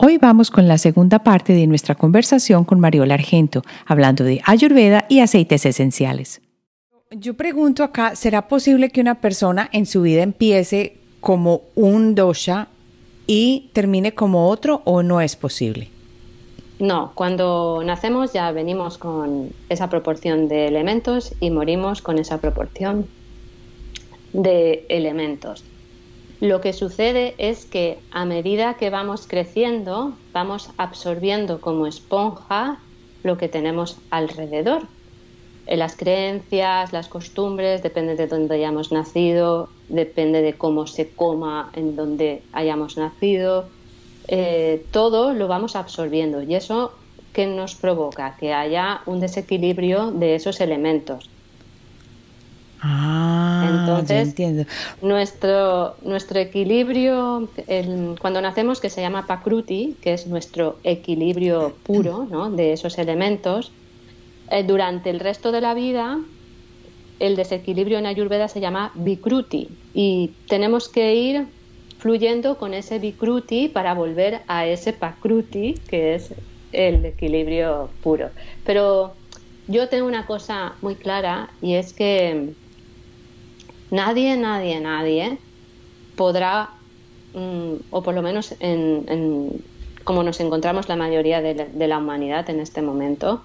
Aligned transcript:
Hoy 0.00 0.16
vamos 0.16 0.52
con 0.52 0.68
la 0.68 0.78
segunda 0.78 1.18
parte 1.24 1.54
de 1.54 1.66
nuestra 1.66 1.96
conversación 1.96 2.64
con 2.64 2.78
Mariola 2.78 3.14
Argento, 3.14 3.64
hablando 3.84 4.22
de 4.22 4.40
Ayurveda 4.44 5.06
y 5.08 5.18
aceites 5.18 5.66
esenciales. 5.66 6.40
Yo 7.10 7.34
pregunto 7.34 7.82
acá, 7.82 8.14
¿será 8.14 8.46
posible 8.46 8.90
que 8.90 9.00
una 9.00 9.16
persona 9.16 9.68
en 9.72 9.86
su 9.86 10.02
vida 10.02 10.22
empiece 10.22 10.98
como 11.18 11.62
un 11.74 12.14
dosha 12.14 12.68
y 13.26 13.70
termine 13.72 14.14
como 14.14 14.48
otro 14.48 14.82
o 14.84 15.02
no 15.02 15.20
es 15.20 15.34
posible? 15.34 15.90
No, 16.78 17.10
cuando 17.16 17.82
nacemos 17.84 18.32
ya 18.32 18.52
venimos 18.52 18.98
con 18.98 19.50
esa 19.68 19.90
proporción 19.90 20.46
de 20.46 20.68
elementos 20.68 21.34
y 21.40 21.50
morimos 21.50 22.02
con 22.02 22.20
esa 22.20 22.38
proporción 22.38 23.08
de 24.32 24.86
elementos. 24.88 25.64
Lo 26.40 26.60
que 26.60 26.72
sucede 26.72 27.34
es 27.38 27.66
que 27.66 27.98
a 28.12 28.24
medida 28.24 28.74
que 28.74 28.90
vamos 28.90 29.26
creciendo, 29.26 30.12
vamos 30.32 30.70
absorbiendo 30.76 31.60
como 31.60 31.86
esponja 31.86 32.78
lo 33.24 33.36
que 33.38 33.48
tenemos 33.48 33.96
alrededor. 34.10 34.82
Las 35.66 35.96
creencias, 35.96 36.92
las 36.92 37.08
costumbres, 37.08 37.82
depende 37.82 38.14
de 38.14 38.28
dónde 38.28 38.54
hayamos 38.54 38.92
nacido, 38.92 39.68
depende 39.88 40.40
de 40.40 40.54
cómo 40.54 40.86
se 40.86 41.10
coma 41.10 41.70
en 41.74 41.96
donde 41.96 42.42
hayamos 42.52 42.96
nacido, 42.96 43.68
eh, 44.28 44.86
todo 44.92 45.34
lo 45.34 45.48
vamos 45.48 45.74
absorbiendo 45.74 46.42
y 46.42 46.54
eso 46.54 46.92
que 47.32 47.46
nos 47.46 47.74
provoca 47.74 48.36
que 48.38 48.52
haya 48.52 49.00
un 49.06 49.20
desequilibrio 49.20 50.10
de 50.12 50.36
esos 50.36 50.60
elementos. 50.60 51.28
Ah, 52.80 53.68
Entonces, 53.68 54.28
entiendo. 54.28 54.64
Nuestro, 55.02 55.96
nuestro 56.02 56.38
equilibrio, 56.38 57.48
cuando 58.20 58.40
nacemos, 58.40 58.80
que 58.80 58.90
se 58.90 59.00
llama 59.00 59.26
Pakruti, 59.26 59.96
que 60.00 60.14
es 60.14 60.26
nuestro 60.26 60.78
equilibrio 60.84 61.74
puro 61.82 62.26
¿no? 62.30 62.50
de 62.50 62.72
esos 62.72 62.98
elementos, 62.98 63.72
eh, 64.50 64.62
durante 64.62 65.10
el 65.10 65.20
resto 65.20 65.52
de 65.52 65.60
la 65.60 65.74
vida, 65.74 66.18
el 67.18 67.36
desequilibrio 67.36 67.98
en 67.98 68.06
Ayurveda 68.06 68.48
se 68.48 68.60
llama 68.60 68.92
Vikruti 68.94 69.68
y 69.92 70.30
tenemos 70.46 70.88
que 70.88 71.14
ir 71.14 71.46
fluyendo 71.98 72.58
con 72.58 72.74
ese 72.74 72.98
Vikruti 72.98 73.68
para 73.68 73.94
volver 73.94 74.42
a 74.46 74.66
ese 74.66 74.92
Pakruti, 74.92 75.74
que 75.88 76.14
es 76.14 76.32
el 76.72 77.04
equilibrio 77.04 77.90
puro. 78.02 78.30
Pero 78.64 79.16
yo 79.66 79.88
tengo 79.88 80.06
una 80.06 80.26
cosa 80.26 80.74
muy 80.80 80.94
clara 80.94 81.50
y 81.60 81.74
es 81.74 81.92
que 81.92 82.54
nadie, 83.90 84.36
nadie, 84.36 84.80
nadie 84.80 85.38
podrá, 86.16 86.70
mm, 87.34 87.74
o 87.90 88.02
por 88.02 88.14
lo 88.14 88.22
menos 88.22 88.54
en, 88.60 89.62
como 90.04 90.22
nos 90.22 90.40
encontramos 90.40 90.88
la 90.88 90.96
mayoría 90.96 91.40
de, 91.40 91.86
la 91.86 91.98
humanidad 91.98 92.48
en 92.50 92.60
este 92.60 92.82
momento, 92.82 93.42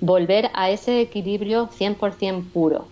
volver 0.00 0.50
a 0.54 0.70
ese 0.70 1.00
equilibrio 1.00 1.68
100% 1.68 2.44
puro, 2.52 2.86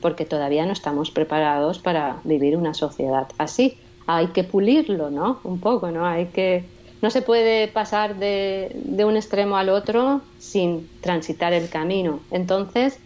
porque 0.00 0.24
todavía 0.24 0.66
no 0.66 0.72
estamos 0.72 1.10
preparados 1.10 1.78
para 1.78 2.18
vivir 2.24 2.56
una 2.56 2.74
sociedad 2.74 3.28
así. 3.38 3.78
Hay 4.06 4.28
que 4.28 4.44
pulirlo, 4.44 5.10
¿no? 5.10 5.40
Un 5.42 5.58
poco, 5.58 5.90
¿no? 5.90 6.06
Hay 6.06 6.26
que 6.26 6.64
no 7.02 7.10
se 7.10 7.22
puede 7.22 7.68
pasar 7.68 8.16
de, 8.16 9.04
un 9.04 9.16
extremo 9.16 9.56
al 9.56 9.68
otro 9.68 10.22
sin 10.38 10.88
transitar 11.00 11.52
el 11.52 11.68
camino. 11.68 12.20
Entonces, 12.30 12.98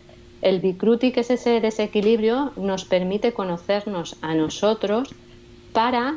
el 0.42 0.60
Bikruti, 0.60 1.12
que 1.12 1.20
es 1.20 1.30
ese 1.30 1.60
desequilibrio, 1.60 2.52
nos 2.56 2.84
permite 2.84 3.33
conocernos 3.33 4.16
a 4.22 4.34
nosotros 4.34 5.14
para 5.72 6.16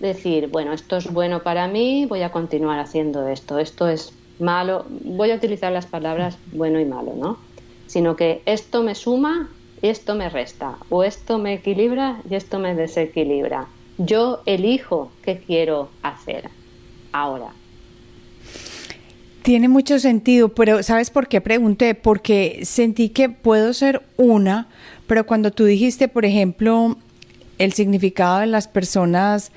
decir, 0.00 0.48
bueno, 0.48 0.72
esto 0.72 0.96
es 0.96 1.12
bueno 1.12 1.42
para 1.42 1.68
mí, 1.68 2.06
voy 2.06 2.22
a 2.22 2.30
continuar 2.30 2.78
haciendo 2.80 3.26
esto, 3.28 3.58
esto 3.58 3.88
es 3.88 4.12
malo, 4.38 4.84
voy 4.88 5.30
a 5.30 5.36
utilizar 5.36 5.72
las 5.72 5.86
palabras 5.86 6.38
bueno 6.52 6.80
y 6.80 6.84
malo, 6.84 7.14
¿no? 7.16 7.38
Sino 7.86 8.16
que 8.16 8.42
esto 8.46 8.82
me 8.82 8.94
suma 8.94 9.48
y 9.80 9.88
esto 9.88 10.14
me 10.14 10.28
resta, 10.28 10.76
o 10.90 11.04
esto 11.04 11.38
me 11.38 11.54
equilibra 11.54 12.20
y 12.28 12.34
esto 12.34 12.58
me 12.58 12.74
desequilibra. 12.74 13.68
Yo 13.98 14.42
elijo 14.44 15.12
qué 15.22 15.40
quiero 15.40 15.88
hacer 16.02 16.50
ahora. 17.12 17.54
Tiene 19.46 19.68
mucho 19.68 20.00
sentido, 20.00 20.48
pero 20.48 20.82
¿sabes 20.82 21.10
por 21.10 21.28
qué 21.28 21.40
pregunté? 21.40 21.94
Porque 21.94 22.62
sentí 22.64 23.10
que 23.10 23.28
puedo 23.28 23.72
ser 23.74 24.02
una, 24.16 24.66
pero 25.06 25.24
cuando 25.24 25.52
tú 25.52 25.64
dijiste, 25.64 26.08
por 26.08 26.24
ejemplo, 26.24 26.96
el 27.58 27.72
significado 27.72 28.40
de 28.40 28.48
las 28.48 28.66
personas 28.66 29.52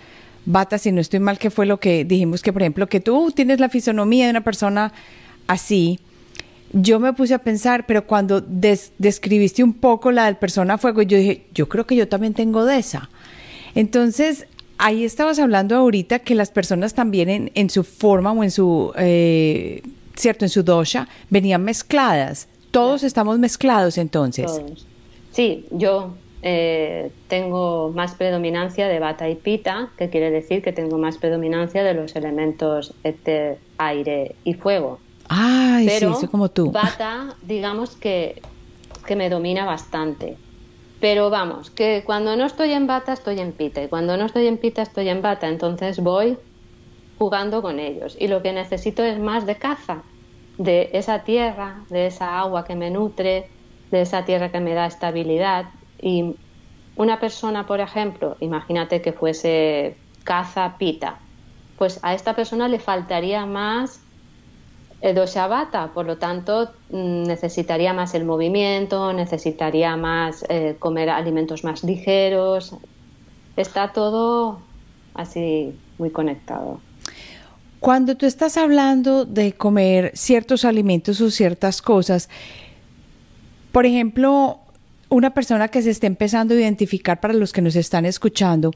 batas, 0.46 0.84
si 0.84 0.92
no 0.92 1.02
estoy 1.02 1.20
mal, 1.20 1.40
que 1.40 1.50
fue 1.50 1.66
lo 1.66 1.80
que 1.80 2.06
dijimos 2.06 2.44
que, 2.44 2.54
por 2.54 2.62
ejemplo, 2.62 2.86
que 2.86 3.00
tú 3.00 3.32
tienes 3.32 3.60
la 3.60 3.68
fisonomía 3.68 4.26
de 4.26 4.30
una 4.30 4.44
persona 4.44 4.94
así, 5.48 6.00
yo 6.72 7.00
me 7.00 7.14
puse 7.14 7.34
a 7.34 7.40
pensar, 7.40 7.88
pero 7.88 8.06
cuando 8.06 8.42
describiste 8.42 9.64
un 9.64 9.74
poco 9.74 10.12
la 10.12 10.26
del 10.26 10.38
persona 10.38 10.78
fuego, 10.78 11.02
yo 11.02 11.18
dije, 11.18 11.48
yo 11.52 11.68
creo 11.68 11.88
que 11.88 11.96
yo 11.96 12.08
también 12.08 12.36
tengo 12.36 12.64
de 12.64 12.78
esa. 12.78 13.10
Entonces, 13.74 14.46
ahí 14.80 15.04
estabas 15.04 15.38
hablando 15.38 15.76
ahorita 15.76 16.20
que 16.20 16.34
las 16.34 16.50
personas 16.50 16.96
también 16.96 17.52
en, 17.54 17.70
su 17.70 17.84
forma 17.84 18.32
o 18.32 18.44
en 18.44 18.50
su, 18.50 18.92
eh, 18.98 19.84
cierto, 20.16 20.46
en 20.46 20.50
su 20.50 20.64
dosha, 20.64 21.08
venían 21.30 21.64
mezcladas. 21.64 22.48
Todos 22.72 23.04
estamos 23.04 23.38
mezclados 23.38 23.98
entonces. 23.98 24.46
Todos. 24.46 24.88
Sí, 25.32 25.66
yo 25.72 26.14
eh, 26.42 27.12
tengo 27.28 27.92
más 27.94 28.16
predominancia 28.16 28.88
de 28.88 29.00
bata 29.00 29.30
y 29.30 29.36
pita, 29.36 29.90
que 29.98 30.10
quiere 30.10 30.32
decir 30.32 30.64
que 30.64 30.72
tengo 30.72 30.98
más 30.98 31.18
predominancia 31.18 31.84
de 31.84 31.94
los 31.94 32.16
elementos 32.16 32.94
aire 33.78 34.36
y 34.44 34.54
fuego. 34.54 35.00
Ay, 35.28 35.86
Pero 35.88 36.16
sí, 36.16 36.28
como 36.28 36.50
tú. 36.50 36.72
Bata, 36.72 37.36
digamos 37.44 37.96
que, 37.96 38.42
que 39.06 39.16
me 39.16 39.30
domina 39.30 39.66
bastante. 39.66 40.38
Pero 41.00 41.30
vamos, 41.30 41.70
que 41.70 42.04
cuando 42.06 42.36
no 42.36 42.46
estoy 42.46 42.74
en 42.74 42.86
bata 42.86 43.14
estoy 43.14 43.40
en 43.40 43.54
pita 43.54 43.82
y 43.82 43.88
cuando 43.88 44.18
no 44.18 44.26
estoy 44.26 44.48
en 44.48 44.58
pita 44.58 44.82
estoy 44.82 45.08
en 45.08 45.22
bata, 45.22 45.48
entonces 45.48 46.00
voy 46.00 46.38
jugando 47.18 47.62
con 47.62 47.80
ellos. 47.80 48.18
Y 48.20 48.28
lo 48.28 48.42
que 48.42 48.52
necesito 48.52 49.04
es 49.04 49.18
más 49.20 49.46
de 49.46 49.56
caza, 49.56 50.04
de 50.58 50.90
esa 50.94 51.24
tierra, 51.24 51.84
de 51.90 52.08
esa 52.08 52.40
agua 52.40 52.66
que 52.66 52.76
me 52.76 52.92
nutre, 52.92 53.50
de 53.92 54.02
esa 54.02 54.26
tierra 54.26 54.52
que 54.52 54.60
me 54.60 54.74
da 54.74 54.88
estabilidad. 54.88 55.66
Y 56.02 56.36
una 56.96 57.20
persona, 57.20 57.66
por 57.66 57.80
ejemplo, 57.80 58.36
imagínate 58.42 59.02
que 59.02 59.14
fuese 59.14 59.96
caza 60.26 60.76
pita, 60.78 61.20
pues 61.78 62.00
a 62.04 62.14
esta 62.14 62.36
persona 62.36 62.68
le 62.68 62.78
faltaría 62.78 63.46
más 63.46 64.02
dosha 65.02 65.48
bata, 65.48 65.92
por 65.94 66.06
lo 66.06 66.18
tanto 66.18 66.72
mm, 66.90 67.24
necesitaría 67.24 67.94
más 67.94 68.14
el 68.16 68.26
movimiento, 68.26 69.14
necesitaría 69.14 69.96
más 69.96 70.46
eh, 70.50 70.76
comer 70.78 71.10
alimentos 71.10 71.64
más 71.64 71.84
ligeros. 71.84 72.76
Está 73.56 73.94
todo 73.94 74.60
así 75.14 75.74
muy 75.98 76.10
conectado. 76.10 76.80
Cuando 77.80 78.16
tú 78.16 78.26
estás 78.26 78.58
hablando 78.58 79.24
de 79.24 79.54
comer 79.54 80.12
ciertos 80.16 80.66
alimentos 80.66 81.22
o 81.22 81.32
ciertas 81.32 81.82
cosas, 81.82 82.30
por 83.72 83.86
ejemplo, 83.86 84.60
una 85.10 85.34
persona 85.34 85.68
que 85.68 85.82
se 85.82 85.90
esté 85.90 86.08
empezando 86.08 86.54
a 86.54 86.58
identificar 86.58 87.20
para 87.20 87.34
los 87.34 87.52
que 87.52 87.62
nos 87.62 87.76
están 87.76 88.06
escuchando, 88.06 88.72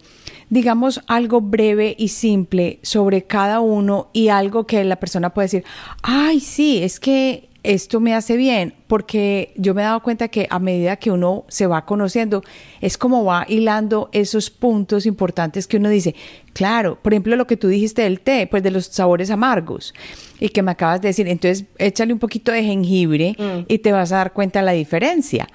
digamos 0.49 1.01
algo 1.07 1.41
breve 1.41 1.95
y 1.97 2.09
simple 2.09 2.79
sobre 2.81 3.23
cada 3.23 3.59
uno 3.59 4.09
y 4.13 4.29
algo 4.29 4.65
que 4.65 4.83
la 4.83 4.97
persona 4.97 5.33
puede 5.33 5.45
decir, 5.45 5.63
ay, 6.01 6.39
sí, 6.39 6.81
es 6.81 6.99
que 6.99 7.49
esto 7.63 8.01
me 8.01 8.13
hace 8.13 8.35
bien, 8.35 8.73
porque 8.87 9.53
yo 9.55 9.73
me 9.73 9.81
he 9.81 9.85
dado 9.85 10.03
cuenta 10.03 10.27
que 10.27 10.47
a 10.49 10.59
medida 10.59 10.97
que 10.97 11.11
uno 11.11 11.45
se 11.47 11.65
va 11.65 11.85
conociendo, 11.85 12.43
es 12.81 12.97
como 12.97 13.23
va 13.23 13.45
hilando 13.47 14.09
esos 14.11 14.49
puntos 14.49 15.05
importantes 15.05 15.65
que 15.65 15.77
uno 15.77 15.87
dice, 15.87 16.13
claro, 16.51 16.99
por 17.01 17.13
ejemplo, 17.13 17.37
lo 17.37 17.47
que 17.47 17.55
tú 17.55 17.69
dijiste 17.69 18.01
del 18.01 18.19
té, 18.19 18.47
pues 18.47 18.63
de 18.63 18.71
los 18.71 18.87
sabores 18.87 19.31
amargos, 19.31 19.93
y 20.41 20.49
que 20.49 20.61
me 20.61 20.71
acabas 20.71 21.01
de 21.01 21.07
decir, 21.07 21.27
entonces 21.29 21.65
échale 21.77 22.11
un 22.11 22.19
poquito 22.19 22.51
de 22.51 22.63
jengibre 22.63 23.37
mm. 23.39 23.65
y 23.69 23.77
te 23.77 23.93
vas 23.93 24.11
a 24.11 24.17
dar 24.17 24.33
cuenta 24.33 24.59
de 24.59 24.65
la 24.65 24.73
diferencia. 24.73 25.47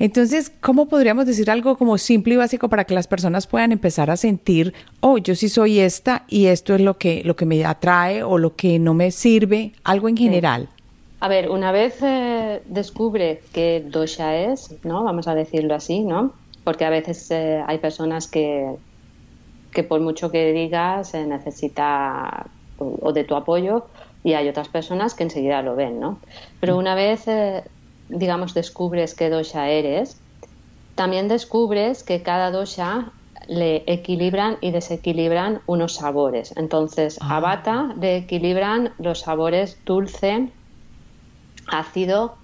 Entonces, 0.00 0.50
¿cómo 0.62 0.88
podríamos 0.88 1.26
decir 1.26 1.50
algo 1.50 1.76
como 1.76 1.98
simple 1.98 2.32
y 2.32 2.36
básico 2.38 2.70
para 2.70 2.84
que 2.84 2.94
las 2.94 3.06
personas 3.06 3.46
puedan 3.46 3.70
empezar 3.70 4.10
a 4.10 4.16
sentir, 4.16 4.72
oh, 5.00 5.18
yo 5.18 5.34
sí 5.34 5.50
soy 5.50 5.78
esta 5.78 6.24
y 6.26 6.46
esto 6.46 6.74
es 6.74 6.80
lo 6.80 6.96
que, 6.96 7.22
lo 7.22 7.36
que 7.36 7.44
me 7.44 7.62
atrae 7.66 8.22
o 8.22 8.38
lo 8.38 8.56
que 8.56 8.78
no 8.78 8.94
me 8.94 9.10
sirve, 9.10 9.72
algo 9.84 10.08
en 10.08 10.16
general? 10.16 10.70
A 11.20 11.28
ver, 11.28 11.50
una 11.50 11.70
vez 11.70 11.98
eh, 12.00 12.62
descubre 12.64 13.42
qué 13.52 13.84
dosha 13.86 14.38
es, 14.38 14.74
¿no? 14.84 15.04
Vamos 15.04 15.28
a 15.28 15.34
decirlo 15.34 15.74
así, 15.74 16.00
¿no? 16.00 16.32
Porque 16.64 16.86
a 16.86 16.90
veces 16.90 17.30
eh, 17.30 17.62
hay 17.66 17.76
personas 17.76 18.26
que, 18.26 18.70
que 19.70 19.82
por 19.82 20.00
mucho 20.00 20.30
que 20.30 20.54
digas 20.54 21.10
se 21.10 21.26
necesita 21.26 22.46
o, 22.78 23.12
de 23.12 23.24
tu 23.24 23.34
apoyo 23.34 23.84
y 24.24 24.32
hay 24.32 24.48
otras 24.48 24.68
personas 24.68 25.12
que 25.12 25.24
enseguida 25.24 25.60
lo 25.60 25.76
ven, 25.76 26.00
¿no? 26.00 26.18
Pero 26.58 26.78
una 26.78 26.94
vez 26.94 27.28
eh, 27.28 27.64
digamos, 28.10 28.54
descubres 28.54 29.14
qué 29.14 29.30
dosha 29.30 29.68
eres, 29.70 30.16
también 30.94 31.28
descubres 31.28 32.02
que 32.02 32.22
cada 32.22 32.50
dosha 32.50 33.12
le 33.48 33.82
equilibran 33.86 34.58
y 34.60 34.70
desequilibran 34.70 35.60
unos 35.66 35.94
sabores. 35.94 36.52
Entonces, 36.56 37.18
a 37.20 37.38
Ah. 37.38 37.40
Bata 37.40 37.94
le 37.98 38.18
equilibran 38.18 38.92
los 38.98 39.20
sabores 39.20 39.78
dulce, 39.86 40.48
ácido 41.66 42.34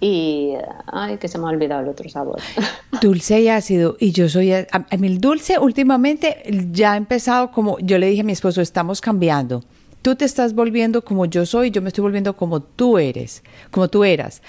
y... 0.00 0.52
Ay, 0.86 1.18
que 1.18 1.28
se 1.28 1.38
me 1.38 1.46
ha 1.46 1.48
olvidado 1.48 1.82
el 1.82 1.88
otro 1.88 2.08
sabor. 2.08 2.38
Dulce 3.02 3.40
y 3.40 3.48
ácido. 3.48 3.96
Y 3.98 4.12
yo 4.12 4.28
soy, 4.28 4.52
a, 4.52 4.66
a 4.70 4.96
mí 4.96 5.06
el 5.08 5.20
dulce 5.20 5.58
últimamente 5.58 6.42
ya 6.70 6.92
ha 6.92 6.96
empezado 6.96 7.50
como, 7.50 7.78
yo 7.80 7.98
le 7.98 8.06
dije 8.06 8.20
a 8.20 8.24
mi 8.24 8.32
esposo, 8.32 8.60
estamos 8.60 9.00
cambiando. 9.00 9.62
Tú 10.04 10.16
te 10.16 10.26
estás 10.26 10.54
volviendo 10.54 11.02
como 11.02 11.24
yo 11.24 11.46
soy, 11.46 11.70
yo 11.70 11.80
me 11.80 11.88
estoy 11.88 12.02
volviendo 12.02 12.36
como 12.36 12.60
tú 12.60 12.98
eres, 12.98 13.42
como 13.70 13.88
tú 13.88 14.04
eras. 14.04 14.42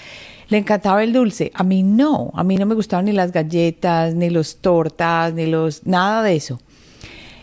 Le 0.50 0.58
encantaba 0.58 1.02
el 1.02 1.14
dulce. 1.14 1.50
A 1.54 1.64
mí 1.64 1.82
no, 1.82 2.30
a 2.34 2.44
mí 2.44 2.58
no 2.58 2.66
me 2.66 2.74
gustaban 2.74 3.06
ni 3.06 3.12
las 3.12 3.32
galletas, 3.32 4.14
ni 4.14 4.28
los 4.28 4.58
tortas, 4.58 5.32
ni 5.32 5.46
los, 5.46 5.86
nada 5.86 6.22
de 6.22 6.36
eso. 6.36 6.60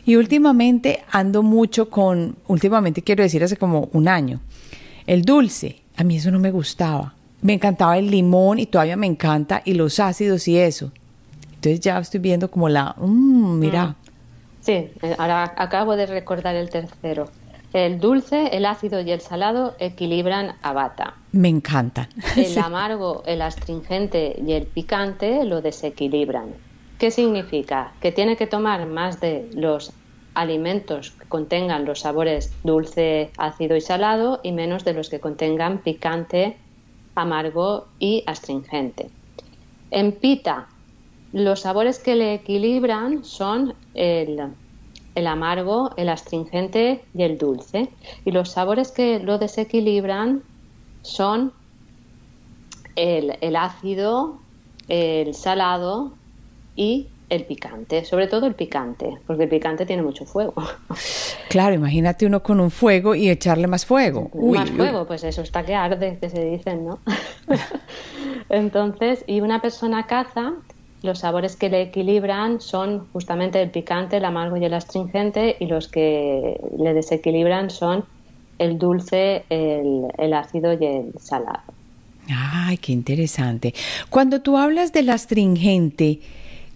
Y 0.05 0.15
últimamente 0.15 1.03
ando 1.09 1.41
mucho 1.41 1.89
con, 1.89 2.35
últimamente 2.45 3.01
quiero 3.01 3.23
decir 3.23 3.43
hace 3.43 3.57
como 3.57 3.89
un 3.93 4.07
año, 4.07 4.41
el 5.07 5.23
dulce. 5.23 5.81
A 5.97 6.03
mí 6.03 6.17
eso 6.17 6.29
no 6.29 6.37
me 6.37 6.51
gustaba. 6.51 7.15
Me 7.41 7.53
encantaba 7.53 7.97
el 7.97 8.11
limón 8.11 8.59
y 8.59 8.67
todavía 8.67 8.95
me 8.95 9.07
encanta 9.07 9.63
y 9.65 9.73
los 9.73 9.99
ácidos 9.99 10.47
y 10.47 10.59
eso. 10.59 10.91
Entonces 11.55 11.79
ya 11.79 11.97
estoy 11.97 12.19
viendo 12.19 12.51
como 12.51 12.69
la, 12.69 12.93
mmm, 12.95 13.57
mira, 13.57 13.95
Sí, 14.63 14.71
eh, 14.71 15.15
ahora 15.17 15.53
acabo 15.57 15.97
de 15.97 16.05
recordar 16.05 16.55
el 16.55 16.69
tercero. 16.69 17.29
El 17.73 17.99
dulce, 17.99 18.55
el 18.55 18.65
ácido 18.65 19.01
y 19.01 19.11
el 19.11 19.19
salado 19.19 19.75
equilibran 19.79 20.55
a 20.61 20.73
Bata. 20.73 21.15
me 21.31 21.49
encantan. 21.49 22.07
El 22.37 22.55
amargo, 22.59 23.23
el 23.25 23.41
astringente 23.41 24.35
y 24.45 24.53
el 24.53 24.67
picante 24.67 25.43
lo 25.43 25.61
desequilibran. 25.61 26.53
¿Qué 26.99 27.09
significa? 27.09 27.93
Que 27.99 28.11
tiene 28.11 28.37
que 28.37 28.45
tomar 28.45 28.85
más 28.85 29.19
de 29.19 29.49
los 29.55 29.91
alimentos 30.35 31.11
que 31.11 31.25
contengan 31.27 31.85
los 31.85 32.01
sabores 32.01 32.53
dulce, 32.63 33.31
ácido 33.37 33.75
y 33.75 33.81
salado 33.81 34.39
y 34.43 34.51
menos 34.51 34.85
de 34.85 34.93
los 34.93 35.09
que 35.09 35.19
contengan 35.19 35.79
picante, 35.79 36.57
amargo 37.15 37.87
y 37.97 38.23
astringente. 38.27 39.09
En 39.89 40.11
pita, 40.11 40.67
los 41.31 41.61
sabores 41.61 41.97
que 41.97 42.15
le 42.15 42.35
equilibran 42.35 43.23
son 43.23 43.73
el, 43.95 44.39
el 45.15 45.27
amargo, 45.27 45.91
el 45.97 46.09
astringente 46.09 47.03
y 47.13 47.23
el 47.23 47.37
dulce. 47.37 47.89
Y 48.25 48.31
los 48.31 48.49
sabores 48.51 48.91
que 48.91 49.19
lo 49.19 49.37
desequilibran 49.37 50.41
son 51.01 51.53
el, 52.95 53.37
el 53.41 53.55
ácido, 53.55 54.39
el 54.87 55.33
salado 55.33 56.13
y 56.75 57.07
el 57.29 57.45
picante, 57.45 58.05
sobre 58.05 58.27
todo 58.27 58.45
el 58.45 58.53
picante, 58.53 59.17
porque 59.25 59.43
el 59.43 59.49
picante 59.49 59.85
tiene 59.85 60.03
mucho 60.03 60.25
fuego. 60.25 60.53
Claro, 61.49 61.75
imagínate 61.75 62.25
uno 62.25 62.41
con 62.41 62.59
un 62.59 62.71
fuego 62.71 63.13
y 63.13 63.29
echarle 63.29 63.67
más 63.67 63.85
fuego. 63.85 64.27
Uy, 64.33 64.57
Más 64.57 64.71
uy. 64.71 64.75
fuego, 64.77 65.05
pues 65.05 65.23
eso 65.23 65.43
está 65.43 65.63
que 65.63 65.75
arde, 65.75 66.17
que 66.19 66.27
se 66.27 66.43
dicen, 66.43 66.83
¿no? 66.83 66.97
Entonces, 68.49 69.23
y 69.27 69.39
una 69.41 69.61
persona 69.61 70.07
caza, 70.07 70.53
los 71.03 71.19
sabores 71.19 71.55
que 71.55 71.69
le 71.69 71.81
equilibran 71.81 72.61
son 72.61 73.07
justamente 73.11 73.61
el 73.61 73.69
picante, 73.69 74.17
el 74.17 74.25
amargo 74.25 74.57
y 74.57 74.65
el 74.65 74.73
astringente, 74.73 75.57
y 75.59 75.67
los 75.67 75.87
que 75.89 76.59
le 76.79 76.93
desequilibran 76.93 77.69
son 77.69 78.05
el 78.57 78.79
dulce, 78.79 79.43
el, 79.49 80.07
el 80.17 80.33
ácido 80.33 80.73
y 80.73 80.85
el 80.85 81.13
salado. 81.19 81.61
Ay, 82.29 82.77
qué 82.77 82.93
interesante. 82.93 83.73
Cuando 84.09 84.41
tú 84.41 84.57
hablas 84.57 84.93
del 84.93 85.09
astringente, 85.09 86.21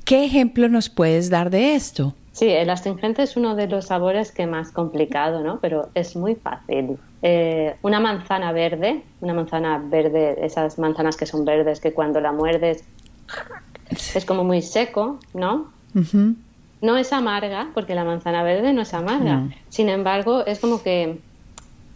¿qué 0.04 0.26
ejemplo 0.26 0.68
nos 0.68 0.90
puedes 0.90 1.30
dar 1.30 1.50
de 1.50 1.76
esto? 1.76 2.14
Sí, 2.34 2.50
el 2.50 2.70
astringente 2.70 3.24
es 3.24 3.38
uno 3.38 3.56
de 3.56 3.68
los 3.68 3.86
sabores 3.86 4.32
que 4.32 4.46
más 4.46 4.72
complicado, 4.72 5.42
¿no? 5.42 5.60
Pero 5.62 5.90
es 5.96 6.16
muy 6.16 6.36
fácil. 6.36 6.98
Eh, 7.22 7.76
una 7.82 8.00
manzana 8.00 8.52
verde, 8.52 9.02
una 9.22 9.34
manzana 9.34 9.82
verde, 9.84 10.38
esas 10.46 10.78
manzanas 10.78 11.16
que 11.16 11.26
son 11.26 11.46
verdes 11.46 11.80
que 11.80 11.94
cuando 11.94 12.20
la 12.20 12.34
muerdes 12.34 12.84
es 14.16 14.26
como 14.26 14.44
muy 14.44 14.62
seco, 14.62 15.20
¿no? 15.34 15.72
No 16.82 16.98
es 16.98 17.12
amarga, 17.14 17.70
porque 17.74 17.96
la 17.96 18.04
manzana 18.04 18.44
verde 18.44 18.72
no 18.74 18.82
es 18.84 18.94
amarga. 18.94 19.38
No. 19.38 19.52
Sin 19.70 19.90
embargo, 19.90 20.46
es 20.46 20.60
como 20.60 20.84
que 20.84 21.20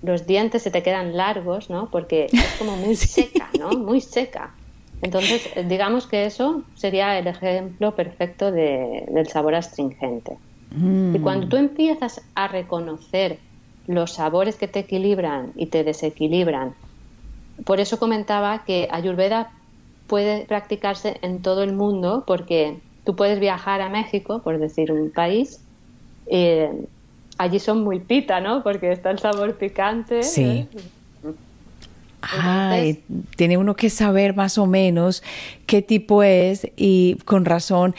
los 0.02 0.26
dientes 0.26 0.64
se 0.64 0.72
te 0.72 0.82
quedan 0.82 1.16
largos, 1.16 1.70
¿no? 1.70 1.90
Porque 1.92 2.28
es 2.32 2.56
como 2.58 2.76
muy 2.78 2.96
seca, 3.16 3.50
¿no? 3.60 3.70
Muy 3.72 4.02
seca. 4.02 4.56
Entonces, 5.04 5.50
digamos 5.68 6.08
que 6.08 6.26
eso 6.26 6.64
sería 6.76 7.18
el 7.20 7.28
ejemplo 7.28 7.96
perfecto 7.96 8.52
de- 8.52 9.06
del 9.12 9.28
sabor 9.28 9.56
astringente. 9.56 10.38
Y 11.14 11.20
cuando 11.20 11.48
tú 11.48 11.58
empiezas 11.58 12.22
a 12.34 12.48
reconocer 12.48 13.40
los 13.88 14.14
sabores 14.14 14.56
que 14.56 14.68
te 14.70 14.80
equilibran 14.80 15.52
y 15.56 15.66
te 15.66 15.84
desequilibran, 15.84 16.74
por 17.66 17.80
eso 17.80 18.00
comentaba 18.00 18.64
que 18.64 18.88
Ayurveda 18.90 19.52
puede 20.12 20.44
practicarse 20.44 21.20
en 21.22 21.42
todo 21.42 21.64
el 21.64 21.72
mundo 21.72 22.26
porque 22.28 22.82
tú 23.06 23.16
puedes 23.16 23.40
viajar 23.40 23.80
a 23.80 23.88
México, 23.88 24.42
por 24.44 24.60
decir 24.60 24.92
un 24.92 25.10
país, 25.10 25.62
eh, 26.28 26.70
allí 27.38 27.60
son 27.60 27.86
muy 27.86 28.02
pita, 28.02 28.42
¿no? 28.42 28.62
Porque 28.62 28.92
está 28.92 29.10
el 29.10 29.20
sabor 29.20 29.56
picante. 29.56 30.22
Sí. 30.24 30.44
¿eh? 30.44 30.68
Ay, 32.22 33.02
tiene 33.38 33.56
uno 33.58 33.74
que 33.78 33.90
saber 33.90 34.36
más 34.36 34.58
o 34.58 34.66
menos 34.66 35.24
qué 35.66 35.82
tipo 35.82 36.24
es 36.24 36.68
y 36.76 37.16
con 37.24 37.46
razón, 37.46 37.96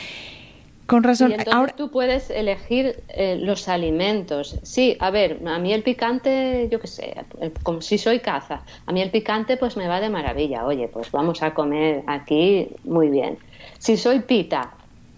con 0.87 1.03
Y 1.03 1.07
razón. 1.07 1.31
entonces 1.33 1.55
Ahora, 1.55 1.73
tú 1.77 1.91
puedes 1.91 2.31
elegir 2.31 3.03
eh, 3.09 3.37
los 3.41 3.69
alimentos. 3.69 4.59
Sí, 4.63 4.97
a 5.01 5.11
ver, 5.11 5.41
a 5.47 5.59
mí 5.59 5.73
el 5.73 5.83
picante, 5.83 6.69
yo 6.71 6.81
qué 6.81 6.87
sé, 6.87 7.15
como 7.63 7.81
si 7.81 7.99
soy 7.99 8.21
caza, 8.21 8.63
a 8.87 8.93
mí 8.93 9.01
el 9.01 9.11
picante 9.11 9.57
pues 9.57 9.77
me 9.77 9.89
va 9.89 10.01
de 10.01 10.11
maravilla. 10.11 10.65
Oye, 10.67 10.89
pues 10.89 11.11
vamos 11.11 11.43
a 11.43 11.55
comer 11.55 12.03
aquí 12.07 12.69
muy 12.85 13.09
bien. 13.09 13.39
Si 13.79 13.97
soy 13.97 14.21
pita, 14.21 14.73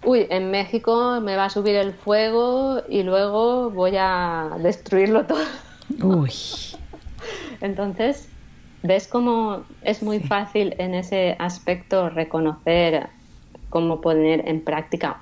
uy, 0.05 0.27
en 0.31 0.51
México 0.51 1.21
me 1.21 1.37
va 1.37 1.47
a 1.47 1.51
subir 1.51 1.75
el 1.77 1.93
fuego 1.93 2.83
y 2.89 3.03
luego 3.03 3.71
voy 3.71 3.93
a 3.99 4.51
destruirlo 4.61 5.25
todo. 5.27 5.45
uy, 6.03 6.31
Entonces, 7.61 8.29
¿ves 8.83 9.09
cómo 9.09 9.65
es 9.83 10.03
muy 10.03 10.21
fácil 10.21 10.75
en 10.79 10.95
ese 10.95 11.37
aspecto 11.39 12.11
reconocer 12.11 13.09
cómo 13.71 14.01
poner 14.01 14.47
en 14.49 14.63
práctica? 14.63 15.21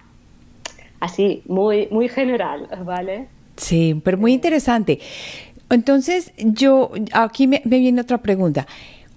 Así, 1.03 1.43
muy, 1.47 1.89
muy 1.91 2.09
general, 2.09 2.69
¿vale? 2.87 3.27
sí, 3.57 4.01
pero 4.05 4.17
muy 4.19 4.33
interesante. 4.33 5.01
Entonces, 5.69 6.33
yo, 6.39 6.93
aquí 7.13 7.49
me, 7.49 7.61
viene 7.65 8.01
otra 8.01 8.19
pregunta. 8.19 8.69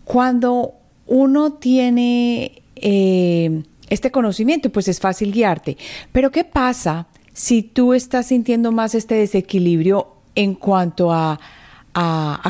Cuando 0.03 0.74
uno 1.05 1.53
tiene 1.53 2.63
eh, 2.75 3.62
este 3.89 4.10
conocimiento, 4.10 4.71
pues 4.71 4.88
es 4.88 5.00
fácil 5.00 5.31
guiarte. 5.31 5.77
Pero 6.12 6.31
¿qué 6.31 6.43
pasa 6.43 7.05
si 7.33 7.62
tú 7.62 7.93
estás 7.93 8.25
sintiendo 8.27 8.71
más 8.71 8.95
este 8.95 9.13
desequilibrio 9.15 10.07
en 10.33 10.55
cuanto 10.55 11.12
a 11.13 11.39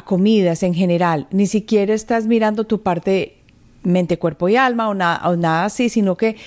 comidas 0.06 0.64
en 0.64 0.74
general? 0.74 1.28
Ni 1.32 1.46
siquiera 1.46 1.94
estás 1.94 2.26
mirando 2.26 2.64
tu 2.64 2.82
parte 2.82 3.36
mente, 3.84 4.18
cuerpo 4.18 4.48
y 4.48 4.56
alma 4.56 4.88
o, 4.88 4.94
na- 4.94 5.22
o 5.26 5.36
nada 5.36 5.66
así, 5.66 5.90
sino 5.90 6.16
que 6.16 6.38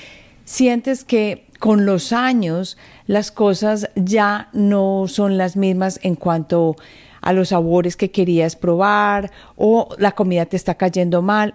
sientes 0.44 1.04
que 1.04 1.47
con 1.58 1.86
los 1.86 2.12
años 2.12 2.76
las 3.06 3.30
cosas 3.30 3.90
ya 3.96 4.48
no 4.52 5.06
son 5.08 5.36
las 5.38 5.56
mismas 5.56 5.98
en 6.02 6.14
cuanto 6.14 6.76
a 7.20 7.32
los 7.32 7.48
sabores 7.48 7.96
que 7.96 8.10
querías 8.10 8.56
probar 8.56 9.30
o 9.56 9.88
la 9.98 10.12
comida 10.12 10.46
te 10.46 10.56
está 10.56 10.74
cayendo 10.74 11.22
mal. 11.22 11.54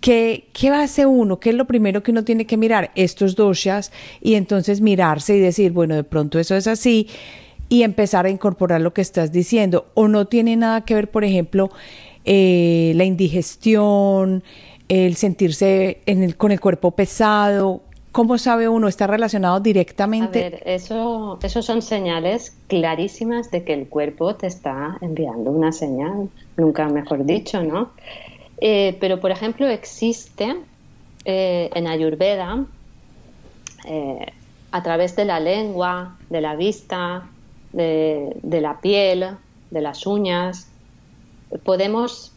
¿Qué, 0.00 0.48
¿Qué 0.52 0.70
hace 0.70 1.04
uno? 1.04 1.38
¿Qué 1.38 1.50
es 1.50 1.56
lo 1.56 1.66
primero 1.66 2.02
que 2.02 2.10
uno 2.10 2.24
tiene 2.24 2.46
que 2.46 2.56
mirar? 2.56 2.90
Estos 2.94 3.36
doshas 3.36 3.92
y 4.20 4.34
entonces 4.34 4.80
mirarse 4.80 5.36
y 5.36 5.40
decir, 5.40 5.72
bueno, 5.72 5.94
de 5.94 6.04
pronto 6.04 6.38
eso 6.38 6.56
es 6.56 6.66
así 6.66 7.08
y 7.68 7.84
empezar 7.84 8.26
a 8.26 8.30
incorporar 8.30 8.80
lo 8.80 8.92
que 8.92 9.00
estás 9.00 9.30
diciendo. 9.30 9.86
O 9.94 10.08
no 10.08 10.26
tiene 10.26 10.56
nada 10.56 10.84
que 10.84 10.94
ver, 10.94 11.10
por 11.10 11.24
ejemplo, 11.24 11.70
eh, 12.24 12.92
la 12.96 13.04
indigestión, 13.04 14.42
el 14.88 15.14
sentirse 15.16 16.00
con 16.36 16.50
el 16.50 16.60
cuerpo 16.60 16.90
pesado. 16.90 17.82
¿Cómo 18.12 18.38
sabe 18.38 18.68
uno? 18.68 18.88
¿Está 18.88 19.06
relacionado 19.06 19.56
A 19.56 19.60
directamente? 19.60 20.40
ver, 20.40 20.62
eso, 20.66 21.38
eso 21.42 21.62
son 21.62 21.80
señales 21.80 22.56
clarísimas 22.66 23.50
de 23.50 23.62
que 23.62 23.72
el 23.72 23.88
cuerpo 23.88 24.34
te 24.34 24.48
está 24.48 24.98
enviando 25.00 25.50
una 25.50 25.70
señal, 25.70 26.28
nunca 26.56 26.88
mejor 26.88 27.24
dicho, 27.24 27.62
¿no? 27.62 27.90
Eh, 28.60 28.96
pero, 29.00 29.20
por 29.20 29.30
ejemplo, 29.30 29.68
existe 29.68 30.56
eh, 31.24 31.70
en 31.72 31.86
Ayurveda, 31.86 32.64
eh, 33.86 34.26
a 34.72 34.82
través 34.82 35.14
de 35.14 35.24
la 35.24 35.38
lengua, 35.38 36.16
de 36.28 36.40
la 36.40 36.56
vista, 36.56 37.28
de 37.72 38.60
la 38.60 38.80
piel, 38.80 39.26
de 39.70 39.80
las 39.80 40.06
uñas, 40.06 40.66
podemos 41.62 42.32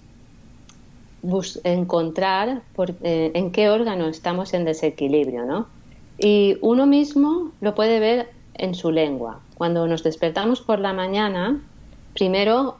bus- 1.23 1.59
encontrar 1.63 2.61
por- 2.73 2.95
eh, 3.01 3.31
en 3.33 3.51
qué 3.51 3.69
órgano 3.69 4.07
estamos 4.07 4.53
en 4.53 4.65
desequilibrio, 4.65 5.45
¿no? 5.45 5.67
Y 6.17 6.57
uno 6.61 6.85
mismo 6.85 7.53
lo 7.59 7.73
puede 7.73 7.99
ver 7.99 8.29
en 8.53 8.75
su 8.75 8.91
lengua. 8.91 9.41
Cuando 9.55 9.87
nos 9.87 10.03
despertamos 10.03 10.61
por 10.61 10.79
la 10.79 10.93
mañana, 10.93 11.59
primero 12.13 12.77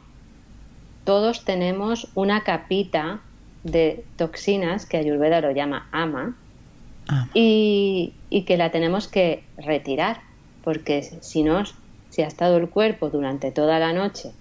todos 1.04 1.44
tenemos 1.44 2.12
una 2.14 2.44
capita 2.44 3.22
de 3.62 4.06
toxinas 4.16 4.86
que 4.86 4.98
Ayurveda 4.98 5.40
lo 5.40 5.50
llama 5.50 5.88
ama, 5.90 6.36
Y, 7.34 8.14
y, 8.30 8.44
que 8.46 8.56
la 8.56 8.70
tenemos 8.70 9.08
que 9.08 9.44
retirar, 9.58 10.22
porque 10.62 11.02
si 11.02 11.42
no, 11.42 11.62
si 12.08 12.22
ha 12.22 12.26
estado 12.26 12.56
el 12.56 12.70
cuerpo 12.70 13.10
durante 13.10 13.50
toda 13.52 13.78
la 13.78 13.92
noche 13.92 14.32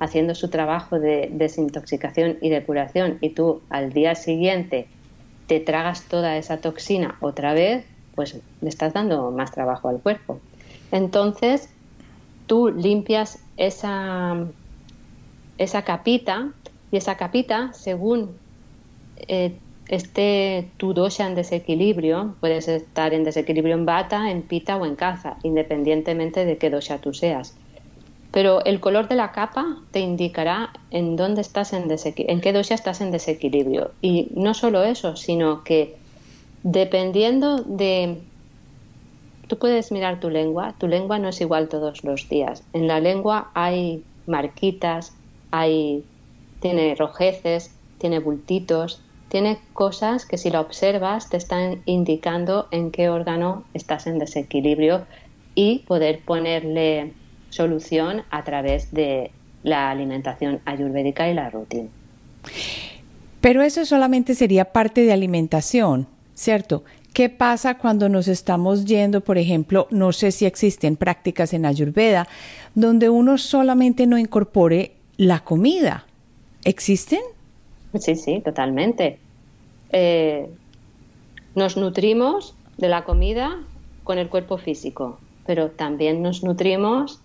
haciendo 0.00 0.34
su 0.34 0.48
trabajo 0.48 0.98
de 0.98 1.28
desintoxicación 1.32 2.38
y 2.40 2.50
depuración 2.50 3.18
y 3.20 3.30
tú 3.30 3.62
al 3.70 3.92
día 3.92 4.14
siguiente 4.14 4.88
te 5.46 5.60
tragas 5.60 6.06
toda 6.08 6.36
esa 6.36 6.58
toxina 6.58 7.16
otra 7.20 7.54
vez, 7.54 7.84
pues 8.14 8.38
le 8.60 8.68
estás 8.68 8.92
dando 8.92 9.30
más 9.30 9.50
trabajo 9.50 9.88
al 9.88 10.00
cuerpo. 10.00 10.40
Entonces, 10.92 11.68
tú 12.46 12.68
limpias 12.68 13.38
esa, 13.56 14.36
esa 15.56 15.82
capita 15.82 16.52
y 16.90 16.96
esa 16.98 17.16
capita, 17.16 17.72
según 17.72 18.38
eh, 19.16 19.58
esté 19.88 20.70
tu 20.76 20.92
dosha 20.92 21.26
en 21.26 21.34
desequilibrio, 21.34 22.36
puedes 22.40 22.68
estar 22.68 23.14
en 23.14 23.24
desequilibrio 23.24 23.74
en 23.74 23.86
bata, 23.86 24.30
en 24.30 24.42
pita 24.42 24.76
o 24.76 24.84
en 24.84 24.96
caza, 24.96 25.38
independientemente 25.42 26.44
de 26.44 26.58
qué 26.58 26.70
dosha 26.70 26.98
tú 26.98 27.14
seas. 27.14 27.56
Pero 28.30 28.64
el 28.64 28.80
color 28.80 29.08
de 29.08 29.16
la 29.16 29.32
capa 29.32 29.78
te 29.90 30.00
indicará 30.00 30.70
en 30.90 31.16
dónde 31.16 31.40
estás 31.40 31.72
en 31.72 31.88
en 31.90 32.40
qué 32.40 32.52
dosha 32.52 32.74
estás 32.74 33.00
en 33.00 33.10
desequilibrio. 33.10 33.92
Y 34.02 34.28
no 34.34 34.54
solo 34.54 34.84
eso, 34.84 35.16
sino 35.16 35.64
que 35.64 35.96
dependiendo 36.62 37.56
de 37.62 38.18
tú 39.48 39.58
puedes 39.58 39.90
mirar 39.90 40.20
tu 40.20 40.30
lengua, 40.30 40.74
tu 40.78 40.86
lengua 40.86 41.18
no 41.18 41.28
es 41.28 41.40
igual 41.40 41.68
todos 41.68 42.04
los 42.04 42.28
días. 42.28 42.62
En 42.72 42.86
la 42.86 43.00
lengua 43.00 43.50
hay 43.54 44.04
marquitas, 44.26 45.14
hay 45.50 46.04
tiene 46.60 46.94
rojeces, 46.94 47.74
tiene 47.98 48.18
bultitos, 48.18 49.00
tiene 49.28 49.58
cosas 49.72 50.26
que 50.26 50.38
si 50.38 50.50
la 50.50 50.60
observas 50.60 51.28
te 51.28 51.36
están 51.36 51.82
indicando 51.86 52.68
en 52.70 52.90
qué 52.90 53.08
órgano 53.08 53.64
estás 53.74 54.06
en 54.06 54.18
desequilibrio 54.18 55.06
y 55.54 55.80
poder 55.80 56.24
ponerle 56.24 57.14
solución 57.50 58.22
a 58.30 58.44
través 58.44 58.92
de 58.92 59.30
la 59.62 59.90
alimentación 59.90 60.60
ayurvédica 60.64 61.28
y 61.28 61.34
la 61.34 61.50
rutina. 61.50 61.88
Pero 63.40 63.62
eso 63.62 63.84
solamente 63.84 64.34
sería 64.34 64.66
parte 64.66 65.02
de 65.02 65.12
alimentación, 65.12 66.06
¿cierto? 66.34 66.84
¿Qué 67.12 67.28
pasa 67.28 67.78
cuando 67.78 68.08
nos 68.08 68.28
estamos 68.28 68.84
yendo, 68.84 69.20
por 69.22 69.38
ejemplo, 69.38 69.88
no 69.90 70.12
sé 70.12 70.30
si 70.30 70.46
existen 70.46 70.96
prácticas 70.96 71.52
en 71.52 71.66
Ayurveda, 71.66 72.28
donde 72.74 73.08
uno 73.08 73.38
solamente 73.38 74.06
no 74.06 74.18
incorpore 74.18 74.92
la 75.16 75.40
comida? 75.40 76.06
¿Existen? 76.64 77.20
Sí, 77.98 78.14
sí, 78.14 78.40
totalmente. 78.44 79.18
Eh, 79.90 80.48
nos 81.54 81.76
nutrimos 81.76 82.54
de 82.76 82.88
la 82.88 83.04
comida 83.04 83.58
con 84.04 84.18
el 84.18 84.28
cuerpo 84.28 84.58
físico, 84.58 85.18
pero 85.46 85.70
también 85.70 86.22
nos 86.22 86.44
nutrimos 86.44 87.20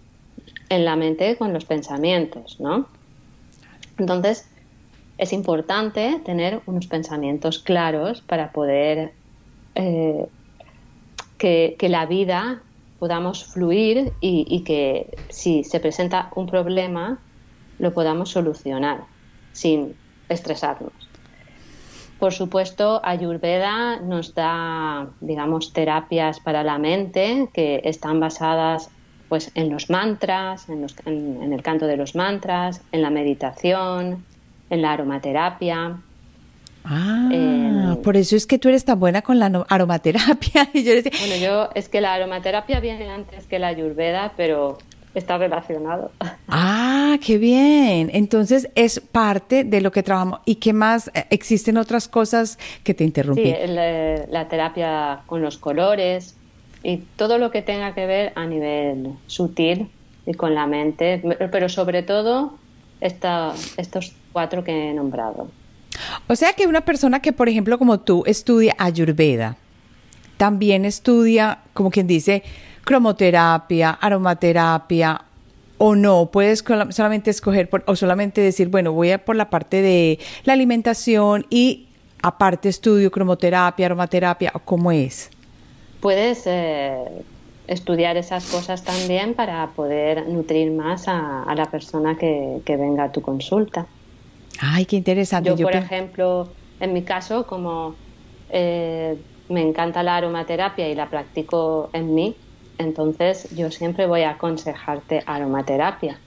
en 0.76 0.86
la 0.86 0.96
mente 0.96 1.38
con 1.38 1.54
los 1.54 1.66
pensamientos, 1.66 2.60
¿no? 2.60 2.88
Entonces, 3.98 4.48
es 5.18 5.34
importante 5.34 6.20
tener 6.26 6.62
unos 6.66 6.88
pensamientos 6.88 7.60
claros 7.60 8.22
para 8.22 8.52
poder 8.52 9.14
eh, 9.76 10.28
que, 11.38 11.76
la 11.90 12.06
vida 12.06 12.62
podamos 13.00 13.44
fluir 13.46 14.14
y, 14.22 14.64
que 14.64 15.16
si 15.30 15.64
se 15.64 15.80
presenta 15.80 16.32
un 16.36 16.48
problema 16.48 17.20
lo 17.80 17.94
podamos 17.94 18.30
solucionar 18.30 19.04
sin 19.52 19.96
estresarnos. 20.30 20.94
Por 22.20 22.32
supuesto, 22.32 23.02
Ayurveda 23.04 24.00
nos 24.00 24.34
da, 24.34 25.10
digamos, 25.20 25.74
terapias 25.74 26.40
para 26.40 26.64
la 26.64 26.78
mente 26.78 27.50
que 27.54 27.82
están 27.84 28.22
basadas 28.22 28.90
pues, 29.34 29.50
en 29.56 29.72
los 29.72 29.90
mantras, 29.90 30.70
en, 30.70 30.86
en 31.08 31.54
el 31.54 31.64
canto 31.64 31.88
de 31.88 31.98
los 31.98 32.14
mantras, 32.14 32.82
en 32.92 33.02
la 33.02 33.10
meditación, 33.10 34.24
en 34.70 34.82
la 34.84 34.92
aromaterapia. 34.92 35.98
Ah, 36.86 37.98
por 38.04 38.16
eso 38.16 38.36
es 38.36 38.46
que 38.46 38.60
tú 38.60 38.70
eres 38.70 38.86
tan 38.86 39.00
buena 39.00 39.24
con 39.24 39.40
la 39.40 39.66
aromaterapia. 39.70 40.70
yo 40.76 40.92
Bueno, 41.20 41.36
yo 41.42 41.70
es 41.74 41.90
que 41.90 42.00
la 42.00 42.14
aromaterapia 42.14 42.80
viene 42.80 43.10
antes 43.10 43.48
que 43.48 43.58
la 43.58 43.70
ayurveda, 43.70 44.34
pero 44.38 44.78
está 45.16 45.40
relacionado. 45.40 46.12
Ah, 46.56 47.18
qué 47.26 47.40
bien. 47.40 48.12
Entonces 48.14 48.70
es 48.76 49.00
parte 49.00 49.64
de 49.64 49.82
lo 49.82 49.92
que 49.92 50.04
trabajamos. 50.04 50.42
¿Y 50.46 50.56
qué 50.58 50.74
más? 50.74 51.10
¿Existen 51.32 51.78
otras 51.78 52.08
cosas 52.08 52.60
que 52.84 52.94
te 52.94 53.04
interrumpí? 53.04 53.46
Sí, 53.46 53.68
la, 53.68 54.48
terapia 54.48 55.22
con 55.26 55.42
los 55.42 55.58
colores 55.58 56.36
y 56.84 56.98
todo 57.16 57.38
lo 57.38 57.50
que 57.50 57.62
tenga 57.62 57.96
que 57.96 58.06
ver 58.06 58.34
a 58.36 58.46
nivel 58.46 59.14
sutil 59.28 59.90
y 60.26 60.34
con 60.34 60.54
la 60.54 60.68
mente, 60.68 61.22
pero 61.52 61.70
sobre 61.70 62.04
todo 62.04 62.58
estos 63.00 64.14
cuatro 64.32 64.64
que 64.64 64.92
he 64.92 64.94
nombrado. 64.94 65.50
O 66.28 66.36
sea 66.36 66.54
que 66.54 66.68
una 66.68 66.82
persona 66.82 67.22
que, 67.22 67.34
por 67.34 67.50
ejemplo, 67.50 67.78
como 67.78 68.00
tú, 68.00 68.24
estudia 68.26 68.76
Ayurveda, 68.78 69.58
también 70.38 70.86
estudia, 70.86 71.60
como 71.74 71.90
quien 71.90 72.08
dice, 72.08 72.44
cromoterapia, 72.84 73.92
aromaterapia, 73.92 75.22
o 75.78 75.96
no, 75.96 76.30
puedes 76.32 76.64
solamente 76.92 77.30
escoger 77.30 77.70
o 77.86 77.96
solamente 77.96 78.42
decir, 78.42 78.70
bueno, 78.70 78.94
voy 78.94 79.12
a 79.12 79.24
por 79.24 79.36
la 79.36 79.50
parte 79.50 79.82
de 79.82 80.20
la 80.44 80.54
alimentación 80.54 81.46
y 81.50 81.88
aparte 82.22 82.70
estudio 82.70 83.12
cromoterapia, 83.12 83.86
aromaterapia, 83.86 84.52
o 84.54 84.60
cómo 84.60 84.92
es. 84.92 85.30
Puedes 86.04 86.44
eh, 86.46 86.96
estudiar 87.68 88.16
esas 88.18 88.46
cosas 88.46 88.84
también 88.84 89.34
para 89.34 89.66
poder 89.72 90.28
nutrir 90.28 90.72
más 90.72 91.08
a, 91.08 91.52
la 91.56 91.66
persona 91.66 92.16
que 92.16 92.62
venga 92.68 93.06
a 93.06 93.12
tu 93.12 93.22
consulta. 93.22 93.88
Ay, 94.60 94.86
qué 94.86 94.96
interesante. 94.96 95.50
Yo, 95.50 95.58
por 95.58 95.76
ejemplo, 95.76 96.50
en 96.80 96.94
mi 96.94 97.04
caso, 97.04 97.46
como 97.48 97.96
eh, 98.50 99.18
me 99.50 99.62
encanta 99.62 100.04
la 100.04 100.18
aromaterapia 100.18 100.90
y 100.90 100.96
la 100.96 101.10
practico 101.10 101.90
en 101.94 102.14
mí, 102.14 102.36
entonces 102.78 103.50
yo 103.56 103.72
siempre 103.72 104.08
voy 104.08 104.22
a 104.22 104.32
aconsejarte 104.32 105.24
aromaterapia. 105.26 106.18